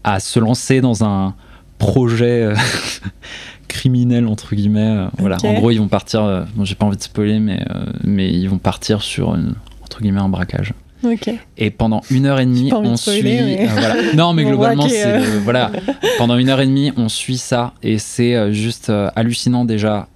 [0.03, 1.35] à se lancer dans un
[1.77, 2.55] projet euh,
[3.67, 4.79] criminel entre guillemets.
[4.97, 5.38] Euh, voilà.
[5.43, 7.63] En gros ils vont partir bon j'ai pas envie de spoiler mais
[8.03, 10.73] mais ils vont partir sur une, entre guillemets un braquage.
[11.57, 13.95] Et pendant une heure et demie on suit mais- voilà.
[14.15, 15.71] non mais globalement braquer, c'est le- voilà.
[16.17, 20.07] Pendant une heure et demie on suit ça et c'est juste hallucinant déjà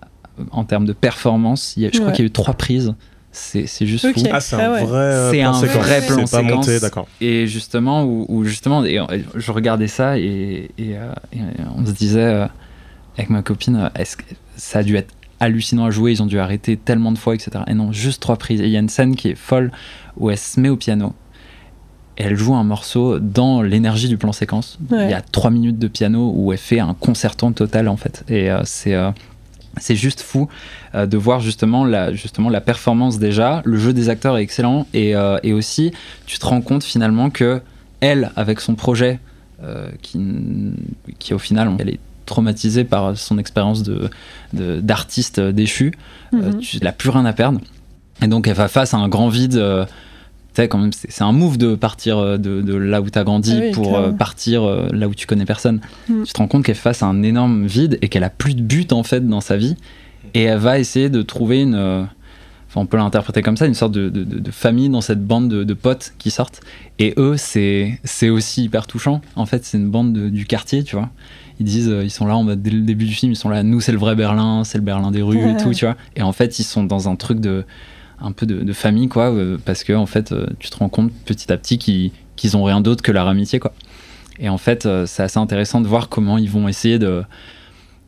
[0.52, 1.76] en termes de performance.
[1.78, 2.14] Il y a- je crois Ouais.
[2.16, 2.94] qu'il y a eu trois prises
[3.34, 4.14] c'est c'est juste Ok.
[4.20, 4.86] fou Ah, c'est Ah un ouais.
[4.86, 5.76] vrai euh, C'est plan un séquence.
[5.86, 6.82] vrai plan C'est pas monté, séquence.
[6.82, 7.08] d'accord.
[7.20, 11.40] et justement où, où justement et, euh, je regardais ça et, et, euh, et,
[11.76, 12.46] on se disait euh,
[13.18, 14.24] avec ma copine est-ce que
[14.56, 17.64] ça a dû être hallucinant à jouer ils ont dû arrêter tellement de fois etc
[17.68, 19.72] et non juste trois prises et il y a une scène qui est folle
[20.16, 21.14] où elle se met au piano
[22.18, 25.06] et elle joue un morceau dans l'énergie du plan séquence Ouais.
[25.06, 28.24] il y a trois minutes de piano où elle fait un concertant total en fait
[28.30, 29.10] et euh, c'est euh,
[29.78, 30.48] c'est juste fou
[30.96, 33.62] euh, de voir justement la, justement la performance déjà.
[33.66, 35.92] Le jeu des acteurs est excellent et, euh, et aussi
[36.26, 37.62] tu te rends compte finalement que
[38.02, 39.20] elle, avec son projet,
[39.64, 40.20] euh, qui,
[41.20, 44.10] qui au final, elle est traumatisée par son expérience de,
[44.54, 45.94] de- d'artiste déchu,
[46.34, 46.60] euh, Mhm.
[46.60, 47.60] tu n'as plus rien à perdre.
[48.22, 49.56] Et donc elle va face à un grand vide.
[50.62, 53.24] Sais, quand même, c'est, un move de partir euh, de, de là où tu as
[53.24, 54.18] grandi Ah oui, pour euh, clairement.
[54.18, 55.82] partir euh, là où tu connais personne.
[56.10, 56.24] Mm.
[56.24, 58.54] Tu te rends compte qu'elle est face à un énorme vide et qu'elle a plus
[58.56, 59.76] de but en fait dans sa vie.
[60.34, 61.76] Et elle va essayer de trouver une.
[61.76, 62.04] euh,
[62.70, 65.74] Enfin, on peut l'interpréter comme ça, une sorte de, de- famille dans cette bande de,
[65.76, 66.60] potes qui sortent.
[66.98, 68.00] Et eux, c'est
[68.32, 69.22] aussi hyper touchant.
[69.36, 71.12] En fait, c'est une bande de- du quartier, tu vois.
[71.60, 73.50] Ils disent, euh, ils sont là en mode, dès le début du film, ils sont
[73.50, 75.96] là, nous, c'est le vrai Berlin, c'est le Berlin des rues et tout, tu vois.
[76.16, 77.64] Et en fait, ils sont dans un truc de.
[78.24, 80.90] Un peu de, de famille, quoi, euh, parce que, en fait, euh, tu te rends
[80.90, 83.74] compte petit à petit qu'ils qu'ils ont rien d'autre que leur amitié, quoi.
[84.40, 87.24] Et en fait, euh, c'est assez intéressant de voir comment ils vont essayer de,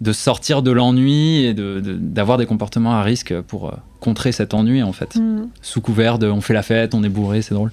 [0.02, 4.82] de sortir de l'ennui et de- d'avoir des comportements à risque pour contrer cet ennui,
[4.82, 5.16] en fait.
[5.16, 5.50] Mhm.
[5.62, 7.72] Sous couvert de on fait la fête, on est bourré, c'est drôle.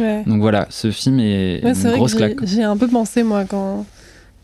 [0.00, 0.24] Ouais.
[0.26, 2.44] Donc voilà, ce film est Ouais, c'est une grosse que claque.
[2.44, 3.86] j'ai un peu pensé, moi, quand,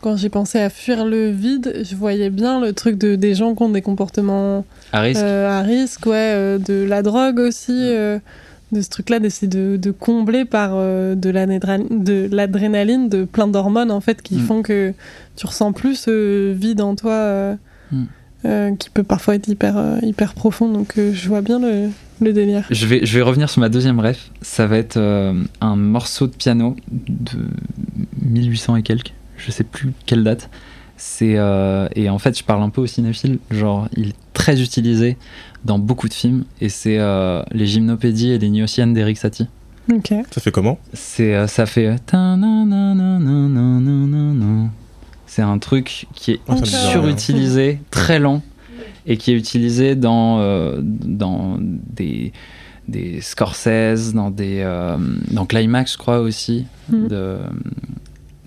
[0.01, 3.53] quand j'ai pensé à fuir le vide, je voyais bien le truc de des gens
[3.55, 5.21] qui ont des comportements À risque.
[5.21, 8.17] euh, à risque, ouais, euh, de la drogue aussi, euh,
[8.71, 14.21] de ce truc-là, d'essayer de, de combler par de l'adrénaline, de plein d'hormones en fait
[14.21, 14.39] qui Mm.
[14.45, 14.93] font que
[15.35, 17.55] tu ressens plus ce vide en toi
[17.91, 18.77] Mm.
[18.79, 20.67] qui peut parfois être hyper, hyper profond.
[20.71, 21.89] Donc je vois bien le,
[22.21, 22.63] le délire.
[22.71, 24.31] Je vais, je vais revenir sur ma deuxième ref.
[24.41, 27.39] Ça va être un morceau de piano de
[28.23, 29.13] 1800 et quelques.
[29.43, 30.49] Je sais plus quelle date.
[30.97, 33.39] C'est euh, et en fait, je parle un peu au cinéphile.
[33.49, 35.17] Genre, il est très utilisé
[35.65, 39.47] dans beaucoup de films et c'est euh, les gymnopédies et les Niossiennes d'Eric Satie.
[39.91, 40.13] Ok.
[40.31, 40.79] Ça fait comment?
[40.93, 41.95] C'est euh, ça fait.
[45.25, 48.41] C'est un truc qui est surutilisé, très lent,
[49.07, 52.33] et qui est utilisé dans, euh, dans des,
[52.87, 54.97] des Scorsese, dans des euh,
[55.31, 57.37] dans Climax, je crois aussi, de,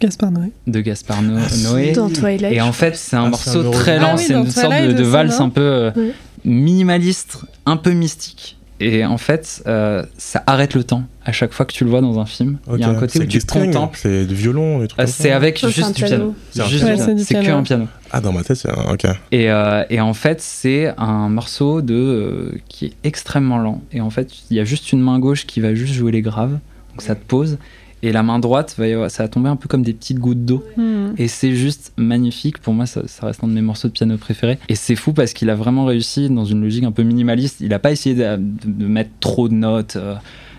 [0.01, 0.51] Gaspard Noé.
[0.67, 1.57] de Gaspard No- Ah.
[1.71, 1.93] Noé.
[1.93, 2.53] Dans Twilight.
[2.53, 4.73] Et en fait, c'est un Ah, un morceau très Ah lent, oui, c'est une sorte
[4.75, 6.13] de, valse un peu euh, Oui.
[6.45, 8.57] minimaliste, un peu mystique.
[8.81, 12.01] Et en fait, euh, ça arrête le temps à chaque fois que tu le vois
[12.01, 12.59] dans un film.
[12.75, 13.97] Il y a un côté C'est où tu contemples.
[14.03, 16.35] C'est du violon, des trucs Euh, c'est avec juste du piano.
[16.53, 16.69] piano.
[16.69, 17.19] Juste du piano.
[17.25, 17.87] c'est que un piano.
[18.11, 18.93] Ah, dans ma tête, c'est un.
[18.93, 19.05] Ok.
[19.31, 23.81] Et, euh, et en fait, c'est un morceau de euh, qui est extrêmement lent.
[23.93, 26.21] Et en fait, il y a juste une main gauche qui va juste jouer les
[26.23, 26.59] graves.
[26.91, 27.59] Donc ça te pose.
[28.07, 28.77] Et la main droite,
[29.09, 30.63] ça va tomber un peu comme des petites gouttes d'eau.
[30.77, 31.13] Hmm.
[31.17, 32.59] Et c'est juste magnifique.
[32.59, 34.59] Pour moi, ça, ça reste un de mes morceaux de piano préférés.
[34.69, 37.61] Et c'est fou parce qu'il a vraiment réussi dans une logique un peu minimaliste.
[37.61, 40.17] Il n'a pas essayé de, de- de mettre trop de notes euh,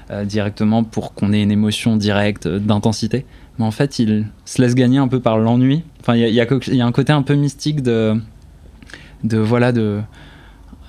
[0.10, 3.25] euh, directement pour qu'on ait une émotion directe, euh, d'intensité.
[3.60, 5.84] Mais en fait, il se laisse gagner un peu par l'ennui.
[6.01, 6.41] Enfin, il y y
[6.81, 8.15] a un côté un peu mystique de.
[9.23, 9.99] de voilà, de.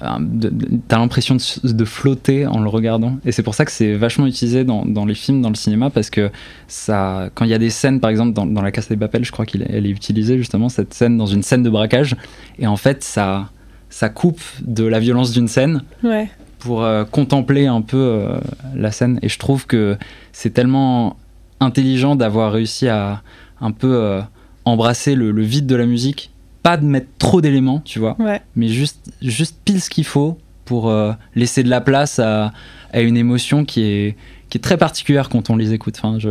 [0.00, 3.18] T'as l'impression de, de flotter en le regardant.
[3.24, 5.90] Et c'est pour ça que c'est vachement utilisé dans, dans les films, dans le cinéma,
[5.90, 6.30] parce que
[6.68, 9.24] ça, quand il y a des scènes, par exemple dans, dans La Casa des Papel,
[9.24, 12.16] je crois qu'elle est, utilisée justement cette scène dans une scène de braquage,
[12.58, 13.50] et en fait ça,
[13.88, 16.28] ça coupe de la violence d'une scène Ouais.
[16.58, 18.38] pour euh, contempler un peu euh,
[18.74, 19.18] la scène.
[19.22, 19.96] Et je trouve que
[20.32, 21.16] c'est tellement
[21.60, 23.22] intelligent d'avoir réussi à
[23.62, 24.20] un peu euh,
[24.66, 26.30] embrasser le, le vide de la musique,
[26.66, 28.40] pas de mettre trop d'éléments, tu vois, Ouais.
[28.56, 32.52] mais juste, juste pile ce qu'il faut pour euh, laisser de la place à,
[32.92, 34.16] à une émotion qui est,
[34.50, 35.94] qui est très particulière quand on les écoute.
[35.98, 36.30] Enfin, je...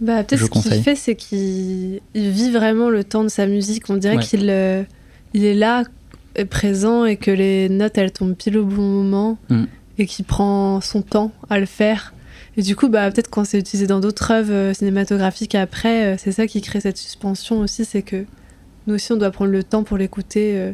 [0.00, 3.90] Bah, peut-être ce qu'il fait, c'est qu'il il vit vraiment le temps de sa musique.
[3.90, 4.22] On dirait Ouais.
[4.22, 4.82] qu'il euh,
[5.34, 5.84] il est là,
[6.50, 9.64] présent, et que les notes, elles tombent pile au bon moment, Mm.
[9.98, 12.14] et qu'il prend son temps à le faire.
[12.56, 16.32] Et du coup, bah, peut-être quand c'est utilisé dans d'autres œuvres euh, cinématographiques après, c'est
[16.32, 18.24] ça qui crée cette suspension aussi, c'est que
[18.88, 20.72] nous aussi, on doit prendre le temps pour l'écouter, euh,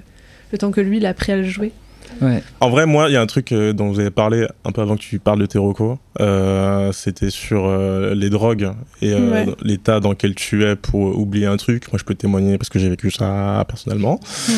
[0.52, 1.72] le temps que lui, il a pris à le jouer.
[2.20, 2.44] Ouais.
[2.60, 4.82] En vrai, moi, il y a un truc euh, dont vous avez parlé un peu
[4.82, 5.96] avant que tu parles de tes recos.
[6.20, 8.70] Euh, C'était sur euh, les drogues
[9.02, 9.46] et euh, Ouais.
[9.62, 11.90] l'état dans lequel tu es pour oublier un truc.
[11.90, 14.20] Moi, je peux témoigner parce que j'ai vécu ça personnellement.
[14.48, 14.54] Ouais.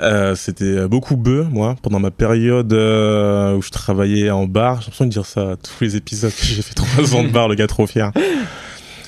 [0.00, 4.76] Euh, C'était beaucoup bœuf, moi, pendant ma période euh, où je travaillais en bar.
[4.76, 6.32] J'ai l'impression de dire ça à tous les épisodes.
[6.40, 8.12] J'ai fait trois ans de bar, le gars trop fier.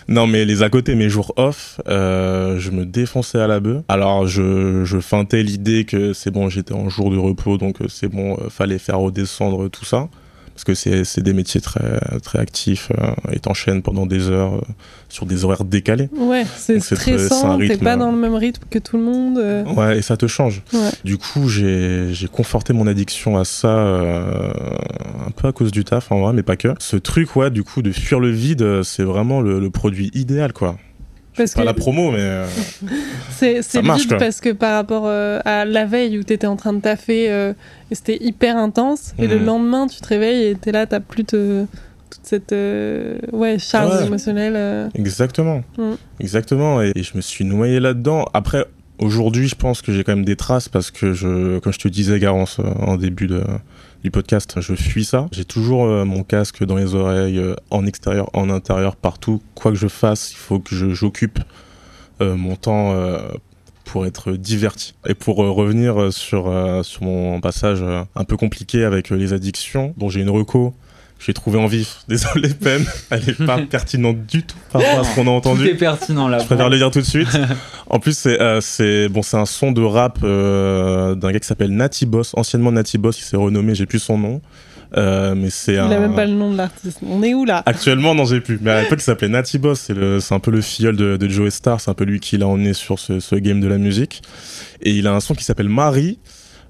[0.09, 3.83] Non, mais les à côté, mes jours off, euh, je me défonçais à la bœuf.
[3.89, 7.89] Alors, je, je feintais l'idée que c'est bon, j'étais en jour de repos, donc euh,
[7.89, 10.09] c'est bon, euh, fallait faire redescendre tout ça.
[10.57, 14.61] Parce que c'est des métiers très, très actifs euh, et t'enchaînes pendant des heures euh,
[15.11, 16.09] sur des horaires décalés.
[16.17, 19.37] Ouais, c'est stressant, t'es pas euh, dans le même rythme que tout le monde.
[19.77, 20.63] Ouais, et ça te change.
[20.73, 20.89] Ouais.
[21.05, 24.51] Du coup, j'ai conforté mon addiction à ça euh,
[25.27, 26.69] un peu à cause du taf en vrai, mais pas que.
[26.79, 30.55] Ce truc, ouais, du coup, de fuir le vide, c'est vraiment le, le produit idéal,
[30.55, 30.79] quoi.
[31.37, 32.47] Parce Pas que la promo, mais euh,
[33.31, 33.61] c'est
[34.19, 37.53] parce que par rapport euh, à la veille où t'étais en train de taffer, euh,
[37.91, 39.45] et c'était hyper intense, et le Mhm.
[39.45, 41.65] lendemain tu te réveilles et t'es là, t'as plus te-
[42.11, 44.07] toute cette euh, ouais, charge Ouais.
[44.07, 44.91] émotionnelle.
[44.95, 45.63] exactement.
[45.77, 45.93] Mm.
[46.21, 46.81] Exactement.
[46.83, 48.25] Et, et je me suis noyé là-dedans.
[48.33, 48.65] Après,
[48.99, 51.89] aujourd'hui, je pense que j'ai quand même des traces parce que, je, comme je te
[51.89, 53.43] disais, Garance, en début de,
[54.11, 55.29] podcast, je fuis ça.
[55.33, 59.43] J'ai toujours euh, mon casque dans les oreilles, euh, en extérieur, en intérieur, partout.
[59.55, 61.39] Quoi que je fasse, il faut que j'occupe
[62.21, 62.95] euh, mon temps
[63.85, 64.95] pour être diverti.
[65.07, 66.53] Et pour revenir sur,
[66.85, 70.75] sur mon passage un peu compliqué avec les addictions, dont j'ai une reco.
[71.19, 71.99] Que J'ai trouvé en vif.
[72.09, 72.85] Désolé, peine.
[73.11, 75.65] Elle est pas pertinente du tout par rapport à ce qu'on a entendu.
[75.65, 76.39] Tout est pertinent là.
[76.39, 77.29] Je préfère le dire tout de suite.
[77.89, 81.71] En plus, c'est euh, bon, c'est un son de rap euh, d'un gars qui s'appelle
[81.71, 83.21] Natty Boss, anciennement Natty Boss.
[83.21, 84.41] Il s'est renommé, j'ai plus son nom,
[84.97, 85.91] Euh, mais c'est Il un.
[85.93, 86.99] a même pas le nom de l'artiste.
[87.09, 87.63] On est où là?
[87.65, 88.59] Actuellement, non, j'ai plus.
[88.61, 89.89] Mais à l'époque, il s'appelait Natty Boss.
[90.21, 91.81] C'est un peu le filleul de, de Joe Star.
[91.81, 94.21] C'est un peu lui qui l'a emmené sur ce, ce game de la musique.
[94.83, 96.19] Et il a un son qui s'appelle Marie.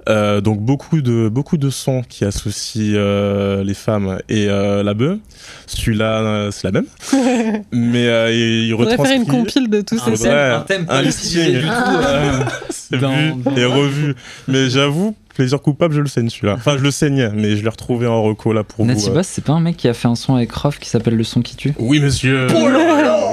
[0.08, 4.94] Euh, donc beaucoup de beaucoup de sons qui associent euh, les femmes et euh, la
[4.94, 5.18] bœuf.
[5.66, 6.86] Celui-là, euh, c'est la même.
[7.72, 10.28] Mais euh, il, il On devrait faire une retranscrit- compile de tous ces ouais.
[10.54, 11.72] un thème un pas du tout.
[12.06, 12.32] euh,
[12.70, 14.14] c'est Dans- vu dans- et revu.
[14.46, 16.54] Mais j'avoue, plaisir coupable, je le saigne celui-là.
[16.56, 19.10] Enfin, je le saignais, mais je l'ai retrouvé en reco là pour Natty vous.
[19.10, 19.14] euh.
[19.14, 21.24] Boss, c'est pas un mec qui a fait un son avec Rof qui s'appelle Le
[21.24, 22.46] son qui tue Oui, monsieur.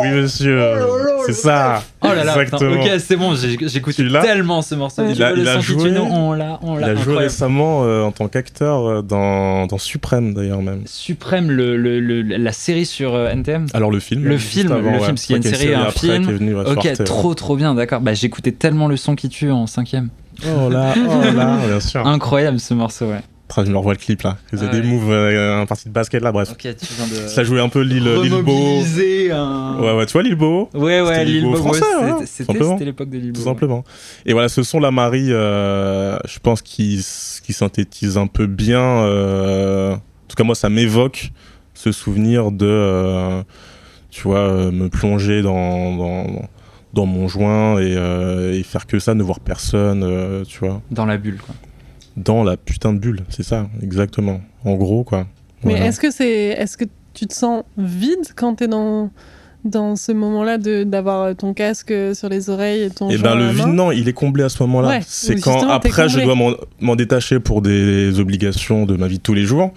[0.01, 0.59] oui, monsieur.
[1.25, 1.83] c'est ça.
[2.01, 2.83] Oh là là, putain, Exactement.
[2.83, 5.03] ok, c'est bon, j'écoute tellement ce morceau.
[5.09, 6.87] il a- il joué- tue, on l'a, on Il l'a.
[6.87, 10.81] a joué récemment euh, en tant qu'acteur euh, dans, dans Suprême d'ailleurs même.
[10.85, 13.67] Suprême, le, le- le- la série sur euh, NTM.
[13.73, 14.23] Alors le film.
[14.25, 16.23] Le film, le film, parce qu'il y a une série et un film.
[16.29, 18.01] venu, ouais, Ok, trop trop bien, d'accord.
[18.01, 20.09] Bah j'écoutais tellement le son qui tue en cinquième.
[20.45, 22.05] Oh là, oh là, bien sûr.
[22.07, 23.21] Incroyable ce morceau, ouais.
[23.55, 24.37] Je me revois le clip là.
[24.51, 24.87] Il faisait Ah des ouais.
[24.87, 26.49] moves, euh, un parti de basket là, bref.
[26.51, 27.27] Ok, tu viens de.
[27.27, 28.81] Ça jouait un peu l'île l'île Beau.
[29.31, 29.77] un.
[29.79, 32.43] Ouais, ouais, tu vois l'île Beau Ouais, ouais, Lilbo Beau, français, ouais, hein, c'était- c'était
[32.45, 32.73] simplement.
[32.73, 33.83] c'était l'époque de l'île tout Beau, simplement.
[34.25, 38.79] Et voilà, ce son la Marie, euh, je pense qu'il synthétise un peu bien.
[38.81, 41.29] euh, en tout cas, moi, ça m'évoque
[41.75, 43.43] ce souvenir de, euh,
[44.09, 46.49] tu vois, euh, me plonger dans, dans, dans
[46.95, 51.05] mon joint et, euh, et faire que ça, ne voir personne, euh, tu vois, Dans
[51.05, 51.55] la bulle, quoi.
[52.17, 54.41] dans la putain de bulle, c'est ça, exactement.
[54.63, 55.25] En gros, quoi.
[55.63, 59.09] Mais est-ce que c'est, est-ce que tu te sens vide quand t'es dans
[59.65, 63.35] dans ce moment-là de d'avoir ton casque sur les oreilles et ton Et joint ben
[63.39, 64.89] le vide, non, il est comblé à ce moment-là.
[64.89, 66.35] Ouais, c'est quand après je dois
[66.81, 69.71] m'en- détacher pour des obligations de ma vie de tous les jours.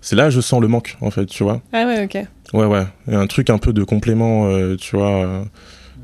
[0.00, 1.60] C'est là que je sens le manque, en fait, tu vois.
[1.72, 2.14] Ah ouais, ok.
[2.52, 2.84] Ouais, ouais.
[3.08, 5.44] Il y a un truc un peu de complément, euh, tu vois.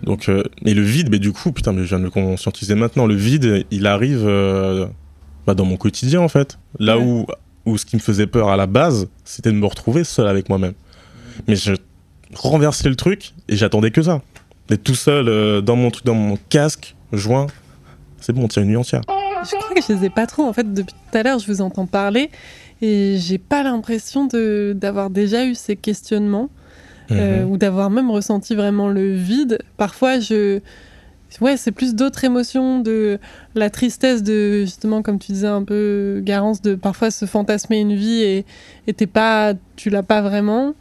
[0.05, 2.75] Donc, euh, et le vide, mais du coup, putain, mais je viens de le conscientiser
[2.75, 3.07] maintenant.
[3.07, 4.87] Le vide, il arrive euh,
[5.47, 6.59] bah, dans mon quotidien, en fait.
[6.79, 7.05] Là Ouais.
[7.05, 7.27] où,
[7.67, 10.49] où ce qui me faisait peur à la base, c'était de me retrouver seul avec
[10.49, 10.73] moi-même.
[11.49, 11.75] Mais je
[12.35, 14.23] renversais le truc et j'attendais que ça.
[14.69, 17.47] D'être tout seul euh, dans mon truc, dans mon casque, joint.
[18.21, 19.03] C'est bon, on tient une nuit entière.
[19.09, 20.43] Je crois que je les ai pas trop.
[20.45, 22.31] En fait, depuis tout à l'heure, je vous entends parler
[22.83, 24.27] et j'ai pas l'impression
[24.75, 26.49] d'avoir déjà eu ces questionnements
[27.11, 27.51] euh, Mhm.
[27.51, 29.59] ou d'avoir même ressenti vraiment le vide.
[29.77, 30.61] Parfois, je
[31.41, 33.19] ouais, c'est plus d'autres émotions, de
[33.55, 37.95] la tristesse de justement, comme tu disais un peu, Garance, de parfois se fantasmer une
[37.95, 38.45] vie et
[38.87, 40.75] et t'es pas, tu l'as pas vraiment.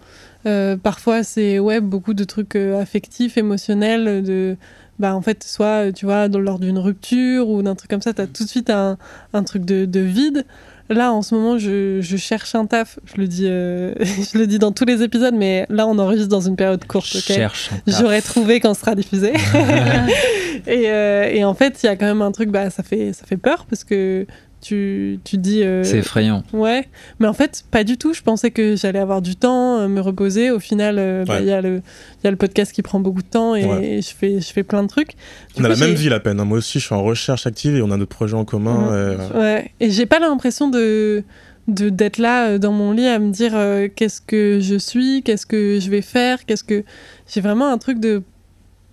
[0.46, 4.56] Euh, parfois, c'est ouais beaucoup de trucs euh, affectifs, émotionnels, de
[4.98, 8.14] bah en fait soit tu vois dans- lors d'une rupture ou d'un truc comme ça,
[8.14, 8.98] t'as tout de suite un,
[9.34, 10.46] un truc de, de vide.
[10.90, 13.00] Là, en ce moment, je, je cherche un taf.
[13.06, 13.94] Je le dis, euh,
[14.34, 17.16] je le dis dans tous les épisodes, mais là, on enregistre dans une période courte.
[17.16, 17.22] ok?
[17.22, 17.70] Cherche.
[17.86, 19.34] J'aurais trouvé quand ce sera diffusé.
[20.68, 23.14] et, euh, et en fait, il y a quand même un truc, bah, ça fait,
[23.14, 24.26] ça fait peur parce que
[24.62, 25.64] tu, tu dis.
[25.64, 26.44] euh, C'est effrayant.
[26.54, 26.88] Ouais,
[27.20, 28.14] mais en fait, pas du tout.
[28.14, 30.52] Je pensais que j'allais avoir du temps, euh, me reposer.
[30.52, 31.50] Au final, euh, bah, il Ouais.
[31.50, 31.82] y, a le-
[32.22, 33.86] il y a le podcast qui prend beaucoup de temps et, Ouais.
[33.86, 35.12] et je, fais, je fais plein de trucs.
[35.56, 36.40] Du On a la même vie, la peine.
[36.40, 36.46] hein.
[36.46, 38.74] Moi aussi, je suis en recherche active et on a notre projet en commun.
[38.76, 38.88] Mhm.
[38.88, 38.92] et,
[39.36, 41.24] euh, Ouais, et j'ai pas l'impression de
[41.68, 45.46] d'être là euh, dans mon lit à me dire euh, qu'est-ce que je suis, qu'est-ce
[45.46, 46.84] que je vais faire, qu'est-ce que
[47.32, 48.24] j'ai vraiment un truc de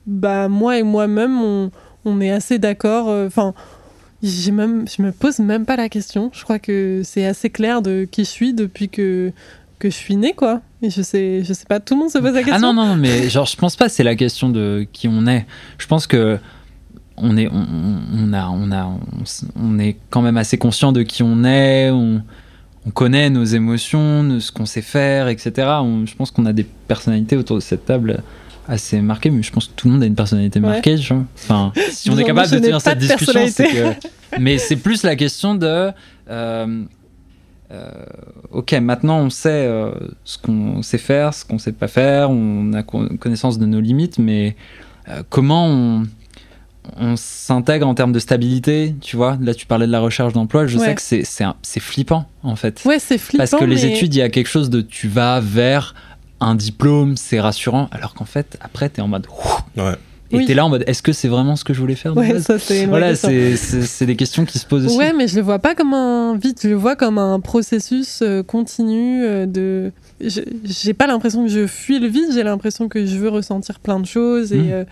[0.07, 1.71] bah moi et moi-même on,
[2.05, 3.55] on est assez d'accord euh, enfin
[4.27, 7.83] j'ai même je me pose même pas la question je crois que c'est assez clair
[7.83, 9.33] de qui je suis depuis que
[9.79, 12.19] que je suis née quoi et je sais je sais pas tout le monde se
[12.19, 14.49] pose la question Ah non, non, mais genre, je pense pas que c'est la question
[14.49, 15.47] de qui on est.
[15.79, 16.39] Je pense que
[17.19, 18.93] on est, on, a, on a,
[19.57, 21.91] on, est quand même assez conscient de qui on est.
[21.91, 22.23] On,
[22.87, 25.51] on connaît nos émotions, ce qu'on sait faire, etc.
[26.05, 28.23] Je pense qu'on a des personnalités autour de cette table
[28.69, 30.97] assez marquées, mais je pense que tout le monde a une personnalité marquée.
[31.35, 34.07] Enfin, si on est capable de tenir cette discussion, c'est que.
[34.41, 35.91] Mais c'est plus la question de.
[36.31, 36.85] euh,
[37.73, 37.91] euh,
[38.53, 39.91] ok, maintenant on sait euh,
[40.25, 43.81] ce qu'on sait faire, ce qu'on sait pas faire, on a co- connaissance de nos
[43.81, 44.55] limites, mais
[45.09, 46.03] euh, comment on,
[46.97, 49.37] on s'intègre en termes de stabilité, tu vois?
[49.41, 50.85] Là, tu parlais de la recherche d'emploi, je Ouais.
[50.87, 52.83] sais que c'est- c'est un- c'est flippant en fait.
[52.85, 55.41] ouais c'est flippant Parce que les études, il y a quelque chose de tu vas
[55.41, 55.97] vers
[56.39, 59.27] un diplôme, c'est rassurant, alors qu'en fait, après, tu es en mode.
[59.77, 59.95] Ouais.
[60.33, 60.45] Et Oui.
[60.47, 62.41] tu es là en mode est-ce que c'est vraiment ce que je voulais faire ouais
[62.41, 62.57] ça
[62.89, 64.97] Voilà, c'est des questions qui se posent aussi.
[64.99, 68.21] Ouais, mais je le vois pas comme un vide, je le vois comme un processus
[68.23, 69.93] euh, continu euh, de.
[70.21, 73.79] je- J'ai pas l'impression que je fuis le vide, j'ai l'impression que je veux ressentir
[73.79, 74.57] plein de choses et.
[74.59, 74.71] Mm.
[74.73, 74.85] euh,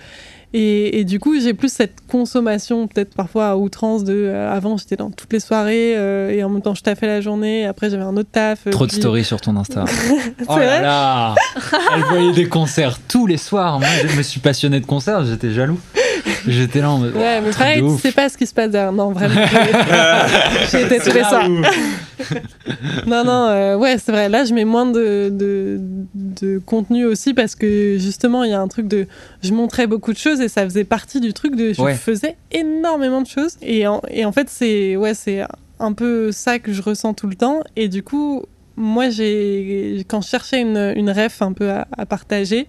[0.57, 4.15] et, et du coup, j'ai plus cette consommation, peut-être parfois à outrance de.
[4.15, 7.21] euh, avant, j'étais dans toutes les soirées euh, et en même temps, je taffais la
[7.21, 7.67] journée.
[7.67, 8.67] Après, j'avais un autre taf.
[8.67, 9.85] euh, Trop de stories sur ton Insta.
[10.49, 11.35] Oh là là
[11.97, 13.79] Elle voyait des concerts tous les soirs.
[13.81, 15.79] Moi, je me suis passionné de concerts, j'étais jaloux.
[16.49, 17.15] J'étais là en mode.
[17.15, 18.93] Ouais, mais pareil, tu sais pas ce qui se passe derrière.
[18.93, 19.35] Non, vraiment.
[20.71, 21.49] J'ai là ça.
[21.49, 21.63] où-
[23.07, 24.29] Non, non, euh, ouais, c'est vrai.
[24.29, 25.79] Là, je mets moins de, de,
[26.15, 29.07] de contenu aussi parce que justement, il y a un truc de.
[29.43, 31.73] Je montrais beaucoup de choses et ça faisait partie du truc de.
[31.73, 31.95] Je Ouais.
[31.95, 33.57] faisais énormément de choses.
[33.63, 35.43] Et en, et en fait, c'est ouais, c'est
[35.81, 37.61] un peu ça que je ressens tout le temps.
[37.77, 38.45] Et du coup,
[38.77, 42.67] moi, j'ai quand je cherchais une, une ref un peu à, à partager,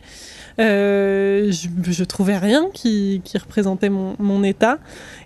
[0.58, 4.78] euh, je, je trouvais rien qui, qui représentait mon, mon état.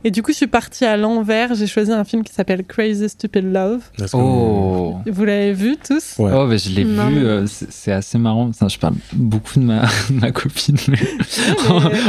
[0.04, 1.54] Et du coup, je suis partie à l'envers.
[1.54, 3.82] J'ai choisi un film qui s'appelle Crazy Stupid Love.
[4.14, 4.96] Oh.
[5.06, 6.16] Vous l'avez vu tous?
[6.18, 6.32] Ouais.
[6.34, 8.48] Oh, bah, je l'ai vu, euh, c'est assez marrant.
[8.48, 10.98] Enfin, je parle beaucoup de ma, de ma copine, mais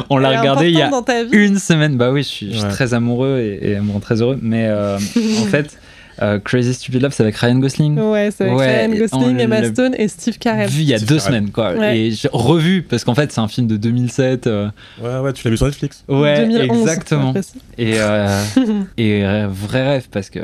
[0.08, 0.90] on l'a regardé il y a
[1.32, 1.96] une semaine.
[1.96, 2.70] Bah oui, je suis, je suis Ouais.
[2.70, 4.38] très amoureux et, et elle me rend très heureux.
[4.40, 4.96] Mais euh,
[5.42, 5.78] en fait,
[6.22, 7.98] euh, Crazy Stupid Love, c'est avec Ryan Gosling.
[7.98, 10.68] Ouais, c'est avec Ouais, Ryan Gosling, Emma Stone et Steve Carell.
[10.68, 11.72] Vu il y a Steve deux semaines, quoi.
[11.74, 11.98] Ouais.
[11.98, 14.46] Et revu, parce qu'en fait, c'est un film de 2007.
[14.46, 14.68] euh,
[15.02, 16.04] Ouais, ouais, tu l'as vu sur Netflix.
[16.08, 17.34] Ouais, 2011, exactement.
[17.78, 18.42] Et, euh,
[18.96, 20.40] et vrai rêve, parce que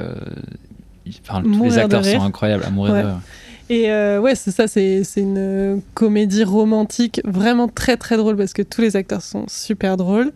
[1.29, 3.03] enfin, tous Mourir les acteurs sont incroyables à mourir Ouais.
[3.03, 3.21] de rire.
[3.69, 8.63] Et euh, ouais, c'est ça, c'est une comédie romantique vraiment très très drôle parce que
[8.63, 10.31] tous les acteurs sont super drôles.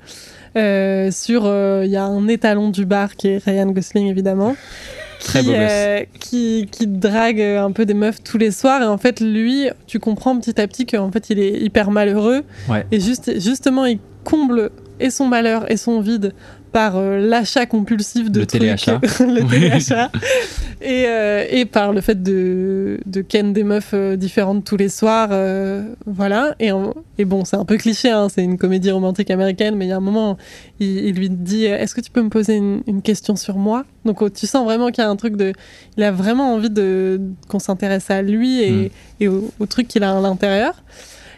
[0.57, 4.57] Euh, sur, euh, il y a un étalon du bar qui est Ryan Gosling évidemment.
[5.21, 8.83] Très beau euh, qui, qui drague un peu des meufs tous les soirs.
[8.83, 12.43] Et en fait lui tu comprends petit à petit qu'en fait il est hyper malheureux.
[12.69, 12.87] Ouais.
[12.91, 16.35] et juste, justement il comble et son malheur et son vide
[16.73, 19.01] par euh, l'achat compulsif de Le trucs, téléachat.
[19.21, 19.49] le Oui.
[19.51, 20.11] téléachat
[20.81, 24.89] et, euh, et par le fait de, de ken des meufs euh, différentes tous les
[24.89, 25.31] soirs
[26.07, 26.71] voilà et,
[27.19, 29.93] et bon c'est un peu cliché hein, c'est une comédie romantique américaine mais il y
[29.93, 30.37] a un moment
[30.79, 33.85] il, il lui dit est-ce que tu peux me poser une, une question sur moi?
[34.05, 35.53] Donc oh, tu sens vraiment qu'il y a un truc de
[35.97, 38.89] il a vraiment envie de qu'on s'intéresse à lui et, Mm.
[39.21, 40.83] et au, au truc qu'il a à l'intérieur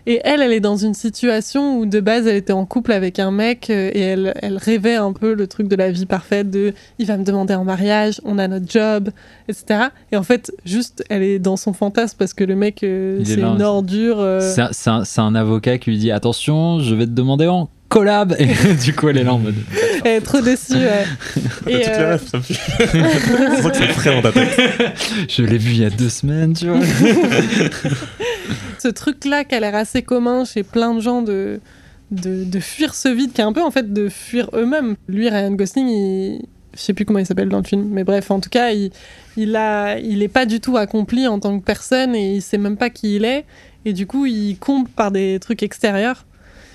[0.07, 3.19] et elle, elle est dans une situation où de base, elle était en couple avec
[3.19, 6.51] un mec euh, et elle, elle rêvait un peu le truc de la vie parfaite,
[6.51, 9.11] de il va me demander en mariage, on a notre job,
[9.49, 9.85] etc.
[10.11, 13.37] Et en fait, juste, elle est dans son fantasme parce que le mec, euh, c'est
[13.57, 14.17] une ordure.
[14.21, 14.41] euh,
[14.73, 18.35] C'est un- un avocat qui lui dit Attention, je vais te demander en collab.
[18.39, 18.47] Et
[18.85, 19.55] du coup, elle est là en mode.
[20.05, 20.75] Elle est trop déçue.
[20.75, 21.05] ouais.
[21.65, 22.55] T'as Et, toutes les euh, rêves, ça me c'est
[23.71, 24.61] que c'est frais dans ta tête.
[25.29, 26.81] Je l'ai vu il y a deux semaines, tu vois.
[28.79, 31.61] ce truc-là qui a l'air assez commun chez plein de gens de,
[32.11, 34.97] de, de fuir ce vide, qui est un peu en fait de fuir eux-mêmes.
[35.09, 36.43] Lui, Ryan Gosling, il...
[36.75, 38.91] je sais plus comment il s'appelle dans le film, mais bref, en tout cas, il,
[39.37, 42.59] il, a, il est pas du tout accompli en tant que personne et il sait
[42.59, 43.45] même pas qui il est.
[43.85, 46.25] Et du coup, il comble par des trucs extérieurs.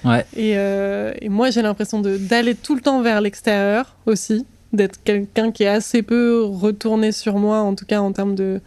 [0.08, 0.26] Ouais.
[0.36, 5.52] Et, euh, et moi, j'ai l'impression d'aller tout le temps vers l'extérieur aussi, d'être quelqu'un
[5.52, 8.62] qui est assez peu retourné sur moi, en tout cas en termes de.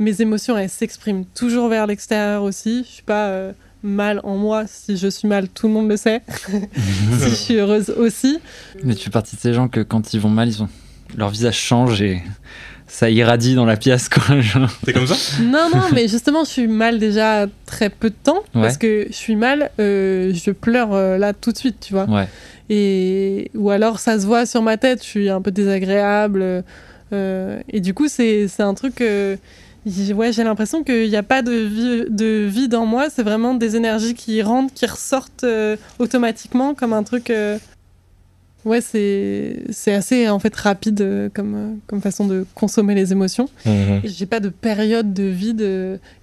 [0.00, 2.84] Mes émotions, elles s'expriment toujours vers l'extérieur aussi.
[2.84, 4.64] Je suis pas euh, mal en moi.
[4.68, 6.22] Si je suis mal, tout le monde le sait.
[6.46, 8.38] si je suis heureuse aussi.
[8.84, 10.68] Mais tu fais partie de ces gens que quand ils vont mal, ils ont...
[11.16, 12.22] leur visage change et
[12.88, 14.08] ça irradie dans la pièce.
[14.84, 18.42] T'es comme ça Non, non, mais justement, je suis mal déjà très peu de temps.
[18.54, 18.62] Ouais.
[18.62, 22.04] Parce que je suis mal, euh, je pleure euh, là tout de suite, tu vois.
[22.08, 22.26] Ouais.
[22.70, 26.64] Et, ou alors ça se voit sur ma tête, je suis un peu désagréable.
[27.12, 29.00] euh, et du coup, c'est c'est un truc.
[29.00, 29.36] euh,
[30.14, 33.54] ouais, j'ai l'impression qu'il n'y a pas de, vie, de vide en moi, c'est vraiment
[33.54, 37.32] des énergies qui rentrent, qui ressortent euh, automatiquement comme un truc.
[38.68, 43.12] Ouais, c'est c'est assez en fait rapide euh, comme, euh, comme façon de consommer les
[43.12, 43.48] émotions.
[43.66, 44.02] Mhm.
[44.04, 45.62] J'ai pas de période de vide.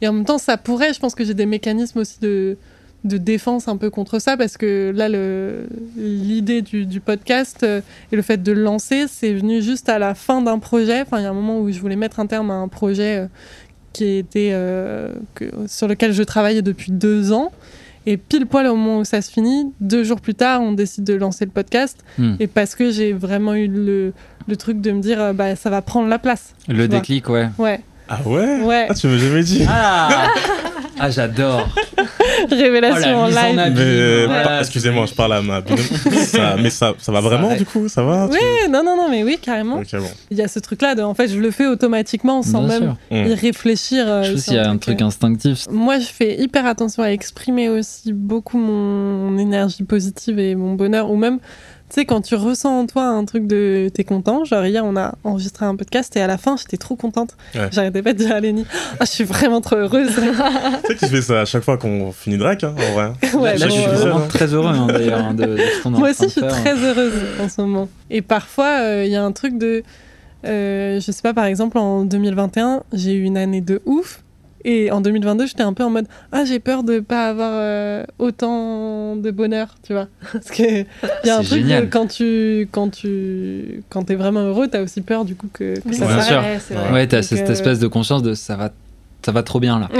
[0.02, 2.58] Et en même temps, ça pourrait, je pense que j'ai des mécanismes aussi de,
[3.04, 5.68] de défense un peu contre ça, parce que là, le-
[5.98, 7.82] l'idée du, du podcast euh,
[8.12, 11.02] et le fait de le lancer, c'est venu juste à la fin d'un projet.
[11.02, 13.18] Enfin, il y a un moment où je voulais mettre un terme à un projet
[13.18, 13.28] euh,
[13.94, 17.52] qui était, euh, que- sur lequel je travaillais depuis deux ans.
[18.06, 21.04] Et pile poil au moment où ça se finit, deux jours plus tard, on décide
[21.04, 22.04] de lancer le podcast.
[22.18, 22.36] Hmm.
[22.40, 24.14] Et parce que j'ai vraiment eu le,
[24.48, 26.54] le truc de me dire, euh, bah, ça va prendre la place.
[26.68, 26.88] Le vois.
[26.88, 27.50] déclic, ouais.
[27.58, 28.88] Ouais, Ah ouais ouais.
[28.90, 29.66] Ah, tu m'as jamais dit.
[29.68, 30.28] Ah,
[31.00, 31.68] ah j'adore.
[32.50, 33.74] Révélation Oh, la en live.
[33.76, 34.44] Mais, Ouais.
[34.44, 35.62] par- excusez-moi, je parle à ma
[36.26, 37.88] ça, mais ça, ça va vraiment du coup?
[37.88, 38.28] Ça va?
[38.32, 39.78] Tu- Oui, non, non, non, mais oui, carrément.
[39.78, 39.84] Bon.
[40.32, 42.96] Il y a ce truc-là de, en fait, je le fais automatiquement sans Bien même
[43.12, 43.18] sûr.
[43.18, 43.28] Mm.
[43.30, 44.06] y réfléchir.
[44.08, 45.66] euh, Je qu'il y a un truc euh, instinctif.
[45.72, 51.10] Moi, je fais hyper attention à exprimer aussi beaucoup mon énergie positive et mon bonheur,
[51.10, 51.40] ou même,
[51.90, 54.96] tu sais, quand tu ressens en toi un truc de t'es content, genre hier on
[54.98, 57.38] a enregistré un podcast et à la fin j'étais trop contente.
[57.54, 57.70] Ouais.
[57.72, 58.66] J'arrêtais pas de dire à Lénie,
[59.00, 60.10] ah, je suis vraiment trop heureuse.
[60.16, 63.12] Tu sais qu'il fait ça à chaque fois qu'on finit Drake, hein, en vrai.
[63.36, 65.84] Ouais, Là, bon, je suis euh, vraiment très heureux hein, d'ailleurs hein, de, de ce
[65.84, 67.88] qu'on Moi aussi, je suis très heureuse en ce moment.
[68.10, 69.84] Et parfois, euh, il y a un truc de.
[70.46, 74.22] euh, je sais pas, par exemple, en 2021, j'ai eu une année de ouf.
[74.68, 78.04] Et en 2022, j'étais un peu en mode Ah, j'ai peur de pas avoir euh,
[78.18, 80.08] autant de bonheur, tu vois.
[80.34, 80.86] Parce qu'il
[81.24, 85.24] y a un truc quand tu quand tu quand es vraiment heureux, t'as aussi peur
[85.24, 86.62] du coup que, que ça Bien s'arrête.
[86.62, 86.76] sûr.
[86.92, 88.72] Ouais, t'as cette euh, espèce de conscience de ça va,
[89.24, 89.88] ça va trop bien là.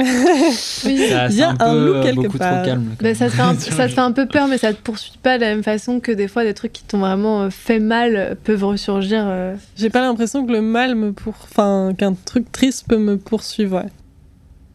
[0.86, 0.98] Oui.
[1.10, 2.62] Ça- Il y a un peu, loup euh, quelque beaucoup part.
[2.64, 2.96] trop calme.
[3.02, 5.20] Bah, ça, te fait un, ça te fait un peu peur, mais ça te poursuit
[5.22, 8.36] pas de la même façon que des fois des trucs qui t'ont vraiment fait mal
[8.44, 9.24] peuvent ressurgir.
[9.28, 9.56] euh.
[9.78, 11.36] J'ai pas l'impression que le mal me pour...
[11.44, 13.78] enfin qu'un truc triste peut me poursuivre.
[13.78, 13.90] Ouais.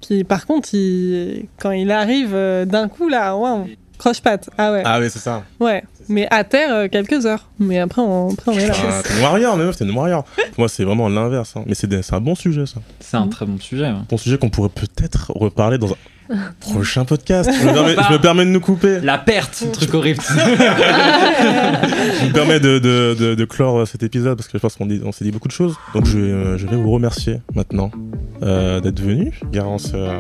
[0.01, 1.47] Qui par contre, il...
[1.59, 4.49] quand il arrive euh, d'un coup là, waouh, croche patte.
[4.59, 4.83] Ah ouais.
[4.85, 5.43] Ah oui, c'est ça.
[5.61, 5.83] Ouais.
[6.09, 7.49] Mais à terre euh, quelques heures.
[7.59, 8.75] Mais après on, après, on est là.
[8.89, 10.25] Ah, t'es une warrior, mais meuf, t'es une warrior.
[10.25, 11.55] Pour moi, c'est vraiment l'inverse.
[11.57, 11.63] hein.
[11.67, 12.81] Mais c'est des- c'est un bon sujet, ça.
[12.99, 13.85] C'est un très bon sujet.
[13.85, 13.99] ouais.
[14.09, 15.97] Bon sujet qu'on pourrait peut-être reparler dans un
[16.61, 17.51] prochain podcast.
[17.53, 19.01] Je me permets, je me permets de nous couper.
[19.01, 20.21] La perte, truc horrible.
[22.21, 24.89] Je me permets de, de, de, de clore cet épisode parce que je pense qu'on
[25.05, 25.77] on s'est dit beaucoup de choses.
[25.95, 27.91] Donc je, vais, euh, je vais vous remercier maintenant
[28.43, 29.33] euh, d'être venu.
[29.53, 30.19] Garance euh,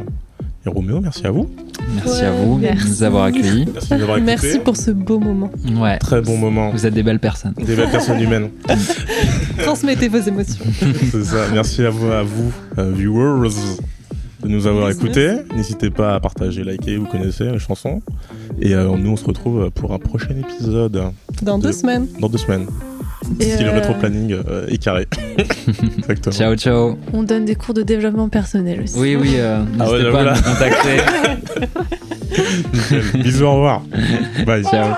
[0.67, 1.51] et Roméo, merci à vous.
[1.95, 2.89] Merci Ouais, à vous de merci.
[2.89, 3.67] nous avoir accueillis.
[3.73, 4.33] Merci de nous avoir écoutés.
[4.43, 5.51] Merci pour ce beau moment.
[5.77, 5.99] Ouais.
[5.99, 6.71] Très bon moment.
[6.71, 7.55] Vous êtes des belles personnes.
[7.57, 8.51] Des belles personnes humaines.
[9.59, 10.65] Transmettez vos émotions.
[11.11, 11.47] C'est ça.
[11.53, 13.49] Merci à vous, à vous viewers,
[14.43, 15.31] de nous avoir écoutés.
[15.55, 18.01] N'hésitez pas à partager, liker, vous connaissez les chansons.
[18.61, 21.01] Et euh, nous, on se retrouve pour un prochain épisode
[21.43, 22.07] Dans deux De- semaines.
[22.21, 22.67] dans deux semaines.
[23.39, 25.07] Et, Si le euh, rétro-planning euh, est carré.
[26.09, 26.35] Exactement.
[26.35, 26.97] Ciao, ciao.
[27.13, 28.99] On donne des cours de développement personnel aussi.
[28.99, 30.33] Oui, oui, euh, Ah ouais, n'hésitez pas voilà.
[30.33, 30.97] à nous contacter.
[33.23, 33.83] Bisous, au revoir.
[34.47, 34.65] Bye.
[34.71, 34.95] ciao.